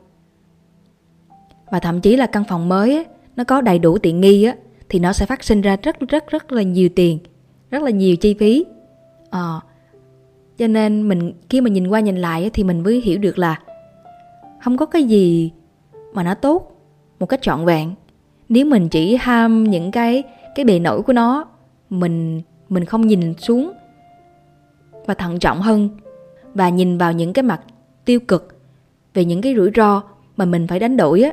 Và 1.70 1.80
thậm 1.80 2.00
chí 2.00 2.16
là 2.16 2.26
căn 2.26 2.44
phòng 2.48 2.68
mới 2.68 2.94
ấy, 2.94 3.06
nó 3.36 3.44
có 3.44 3.60
đầy 3.60 3.78
đủ 3.78 3.98
tiện 3.98 4.20
nghi 4.20 4.44
á 4.44 4.54
thì 4.88 4.98
nó 4.98 5.12
sẽ 5.12 5.26
phát 5.26 5.44
sinh 5.44 5.60
ra 5.60 5.76
rất 5.82 6.00
rất 6.08 6.26
rất 6.30 6.52
là 6.52 6.62
nhiều 6.62 6.88
tiền 6.96 7.18
rất 7.70 7.82
là 7.82 7.90
nhiều 7.90 8.16
chi 8.16 8.34
phí. 8.34 8.64
À, 9.30 9.60
cho 10.60 10.66
nên 10.66 11.08
mình, 11.08 11.32
khi 11.48 11.60
mà 11.60 11.70
nhìn 11.70 11.88
qua 11.88 12.00
nhìn 12.00 12.16
lại 12.16 12.50
thì 12.52 12.64
mình 12.64 12.82
mới 12.82 13.00
hiểu 13.00 13.18
được 13.18 13.38
là 13.38 13.58
không 14.62 14.76
có 14.76 14.86
cái 14.86 15.04
gì 15.04 15.52
mà 16.12 16.22
nó 16.22 16.34
tốt 16.34 16.76
một 17.20 17.26
cách 17.26 17.42
trọn 17.42 17.64
vẹn. 17.64 17.94
Nếu 18.48 18.66
mình 18.66 18.88
chỉ 18.88 19.16
ham 19.20 19.64
những 19.64 19.90
cái 19.90 20.22
cái 20.54 20.64
bề 20.64 20.78
nổi 20.78 21.02
của 21.02 21.12
nó, 21.12 21.44
mình 21.90 22.42
mình 22.68 22.84
không 22.84 23.06
nhìn 23.06 23.34
xuống 23.38 23.72
và 25.06 25.14
thận 25.14 25.38
trọng 25.38 25.60
hơn 25.60 25.88
và 26.54 26.68
nhìn 26.68 26.98
vào 26.98 27.12
những 27.12 27.32
cái 27.32 27.42
mặt 27.42 27.60
tiêu 28.04 28.20
cực 28.20 28.60
về 29.14 29.24
những 29.24 29.40
cái 29.40 29.54
rủi 29.56 29.70
ro 29.76 30.02
mà 30.36 30.44
mình 30.44 30.66
phải 30.66 30.78
đánh 30.78 30.96
đổi 30.96 31.22
á, 31.22 31.32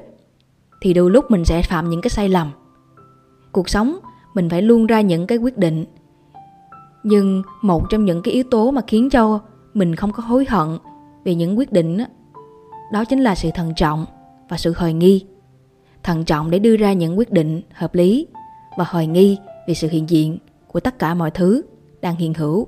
thì 0.82 0.94
đôi 0.94 1.12
lúc 1.12 1.32
mình 1.32 1.46
sẽ 1.46 1.62
phạm 1.62 1.90
những 1.90 2.02
cái 2.02 2.10
sai 2.10 2.30
lầm. 2.30 2.52
Cuộc 3.52 3.70
sống 3.70 4.00
mình 4.34 4.50
phải 4.50 4.62
luôn 4.62 4.86
ra 4.86 5.02
những 5.02 5.28
cái 5.28 5.38
quyết 5.38 5.58
định 5.58 5.86
nhưng 7.04 7.44
một 7.62 7.84
trong 7.90 8.06
những 8.06 8.22
cái 8.22 8.34
yếu 8.34 8.44
tố 8.52 8.72
mà 8.72 8.82
khiến 8.88 9.10
cho 9.10 9.40
mình 9.74 9.96
không 9.96 10.12
có 10.12 10.24
hối 10.24 10.46
hận 10.50 10.68
về 11.24 11.36
những 11.36 11.58
quyết 11.58 11.72
định 11.72 11.98
đó, 11.98 12.06
đó 12.92 13.06
chính 13.06 13.20
là 13.20 13.36
sự 13.36 13.50
thận 13.56 13.74
trọng 13.76 14.06
và 14.50 14.58
sự 14.58 14.74
hoài 14.78 14.94
nghi 14.94 15.26
thận 16.08 16.26
trọng 16.26 16.52
để 16.52 16.60
đưa 16.60 16.78
ra 16.78 16.94
những 16.94 17.18
quyết 17.18 17.32
định 17.32 17.62
hợp 17.74 17.96
lý 17.96 18.28
và 18.78 18.86
hoài 18.88 19.08
nghi 19.08 19.38
về 19.68 19.74
sự 19.74 19.88
hiện 19.92 20.10
diện 20.10 20.38
của 20.68 20.80
tất 20.80 21.00
cả 21.00 21.14
mọi 21.14 21.32
thứ 21.32 21.62
đang 22.02 22.16
hiện 22.16 22.34
hữu. 22.34 22.68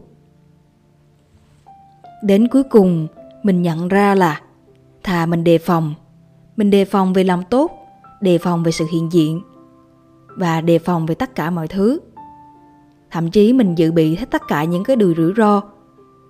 Đến 2.23 2.47
cuối 2.47 2.63
cùng, 2.63 3.07
mình 3.43 3.61
nhận 3.61 3.87
ra 3.87 4.15
là 4.15 4.41
thà 5.03 5.25
mình 5.25 5.43
đề 5.43 5.57
phòng, 5.57 5.93
mình 6.57 6.69
đề 6.69 6.85
phòng 6.85 7.13
về 7.13 7.23
lòng 7.23 7.43
tốt, 7.49 7.71
đề 8.21 8.37
phòng 8.37 8.63
về 8.63 8.71
sự 8.71 8.85
hiện 8.91 9.11
diện 9.11 9.41
và 10.27 10.61
đề 10.61 10.79
phòng 10.79 11.05
về 11.05 11.15
tất 11.15 11.35
cả 11.35 11.49
mọi 11.49 11.67
thứ. 11.67 11.99
Thậm 13.11 13.31
chí 13.31 13.53
mình 13.53 13.75
dự 13.75 13.91
bị 13.91 14.15
hết 14.15 14.31
tất 14.31 14.41
cả 14.47 14.63
những 14.63 14.83
cái 14.83 14.95
điều 14.95 15.13
rủi 15.17 15.33
ro, 15.37 15.61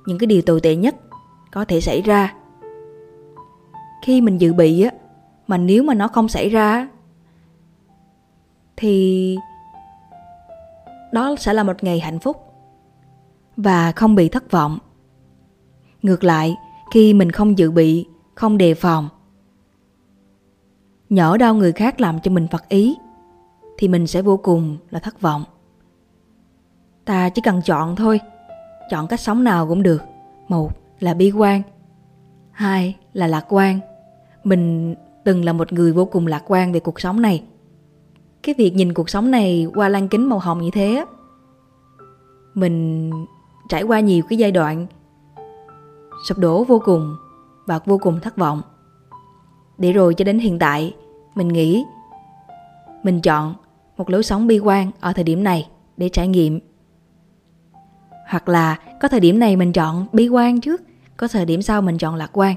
những 0.06 0.18
cái 0.18 0.28
điều 0.28 0.42
tồi 0.42 0.62
tệ 0.62 0.76
nhất 0.76 0.96
có 1.52 1.66
thể 1.66 1.82
xảy 1.82 2.02
ra. 2.02 2.34
Khi 4.04 4.22
mình 4.22 4.38
dự 4.38 4.54
bị 4.54 4.82
á, 4.82 4.92
mà 5.48 5.58
nếu 5.58 5.84
mà 5.84 5.94
nó 5.94 6.08
không 6.08 6.28
xảy 6.28 6.50
ra 6.50 6.88
thì 8.78 9.38
đó 11.12 11.36
sẽ 11.40 11.54
là 11.54 11.64
một 11.64 11.84
ngày 11.84 12.00
hạnh 12.00 12.20
phúc 12.20 12.38
và 13.58 13.92
không 13.92 14.16
bị 14.16 14.30
thất 14.30 14.52
vọng. 14.52 14.78
Ngược 16.02 16.24
lại, 16.24 16.56
khi 16.94 17.14
mình 17.14 17.32
không 17.32 17.58
dự 17.58 17.72
bị, 17.72 18.06
không 18.36 18.58
đề 18.58 18.74
phòng, 18.74 19.10
nhỡ 21.10 21.38
đau 21.38 21.56
người 21.56 21.72
khác 21.72 22.02
làm 22.02 22.20
cho 22.20 22.32
mình 22.32 22.48
phật 22.52 22.70
ý 22.70 22.96
thì 23.78 23.88
mình 23.88 24.08
sẽ 24.08 24.22
vô 24.22 24.38
cùng 24.38 24.78
là 24.90 25.00
thất 25.00 25.22
vọng. 25.22 25.44
Ta 27.10 27.30
chỉ 27.30 27.42
cần 27.42 27.62
chọn 27.62 27.96
thôi, 27.96 28.20
chọn 28.90 29.08
cách 29.08 29.20
sống 29.20 29.44
nào 29.44 29.68
cũng 29.68 29.84
được. 29.84 30.02
Một 30.48 30.72
là 31.00 31.14
bi 31.14 31.32
quan, 31.32 31.62
hai 32.52 32.96
là 33.14 33.28
lạc 33.28 33.46
quan. 33.50 33.80
Mình 34.44 34.96
từng 35.24 35.46
là 35.46 35.54
một 35.54 35.74
người 35.74 35.94
vô 35.94 36.06
cùng 36.06 36.28
lạc 36.28 36.44
quan 36.48 36.72
về 36.72 36.80
cuộc 36.80 37.00
sống 37.00 37.22
này. 37.22 37.44
Cái 38.44 38.56
việc 38.58 38.76
nhìn 38.76 38.94
cuộc 38.94 39.10
sống 39.10 39.32
này 39.32 39.68
qua 39.76 39.90
lăng 39.90 40.08
kính 40.08 40.30
màu 40.30 40.40
hồng 40.40 40.62
như 40.62 40.70
thế 40.74 41.06
mình 42.54 43.12
trải 43.70 43.84
qua 43.84 44.00
nhiều 44.00 44.24
cái 44.30 44.38
giai 44.38 44.52
đoạn 44.52 44.88
sụp 46.28 46.38
đổ 46.38 46.64
vô 46.64 46.82
cùng 46.86 47.16
và 47.66 47.80
vô 47.86 47.98
cùng 47.98 48.20
thất 48.20 48.38
vọng. 48.38 48.62
Để 49.78 49.92
rồi 49.92 50.14
cho 50.14 50.26
đến 50.26 50.40
hiện 50.40 50.60
tại, 50.60 50.96
mình 51.36 51.48
nghĩ 51.48 51.84
mình 53.04 53.22
chọn 53.22 53.56
một 53.98 54.10
lối 54.10 54.24
sống 54.24 54.48
bi 54.48 54.60
quan 54.60 54.92
ở 55.00 55.14
thời 55.14 55.24
điểm 55.24 55.44
này 55.44 55.68
để 55.98 56.10
trải 56.10 56.28
nghiệm. 56.28 56.60
Hoặc 58.30 58.50
là 58.50 58.76
có 59.02 59.08
thời 59.08 59.20
điểm 59.20 59.40
này 59.40 59.56
mình 59.56 59.74
chọn 59.74 60.08
bi 60.14 60.28
quan 60.28 60.62
trước, 60.62 60.82
có 61.18 61.28
thời 61.28 61.46
điểm 61.46 61.62
sau 61.62 61.82
mình 61.82 61.98
chọn 61.98 62.16
lạc 62.16 62.30
quan. 62.34 62.56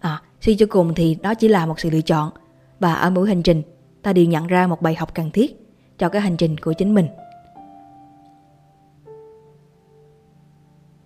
À, 0.00 0.22
suy 0.40 0.56
cho 0.56 0.66
cùng 0.70 0.94
thì 0.94 1.16
đó 1.22 1.34
chỉ 1.34 1.48
là 1.48 1.66
một 1.66 1.80
sự 1.80 1.90
lựa 1.90 2.00
chọn 2.00 2.30
và 2.80 2.94
ở 2.94 3.10
mỗi 3.10 3.28
hành 3.28 3.42
trình 3.42 3.62
ta 4.02 4.12
đều 4.12 4.24
nhận 4.24 4.46
ra 4.46 4.66
một 4.66 4.82
bài 4.82 4.94
học 4.94 5.14
cần 5.14 5.30
thiết 5.30 5.68
cho 5.98 6.08
cái 6.08 6.22
hành 6.22 6.36
trình 6.36 6.58
của 6.58 6.72
chính 6.72 6.94
mình. 6.94 7.06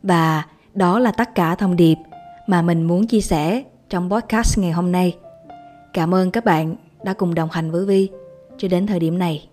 Và 0.02 0.46
đó 0.74 0.98
là 0.98 1.12
tất 1.12 1.34
cả 1.34 1.54
thông 1.54 1.76
điệp 1.76 1.96
mà 2.46 2.62
mình 2.62 2.82
muốn 2.82 3.06
chia 3.06 3.20
sẻ 3.20 3.62
trong 3.88 4.10
podcast 4.10 4.58
ngày 4.58 4.72
hôm 4.72 4.92
nay. 4.92 5.16
Cảm 5.92 6.14
ơn 6.14 6.30
các 6.30 6.44
bạn 6.44 6.76
đã 7.04 7.12
cùng 7.12 7.34
đồng 7.34 7.48
hành 7.52 7.70
với 7.70 7.84
Vi 7.84 8.08
cho 8.58 8.68
đến 8.68 8.86
thời 8.86 9.00
điểm 9.00 9.18
này. 9.18 9.48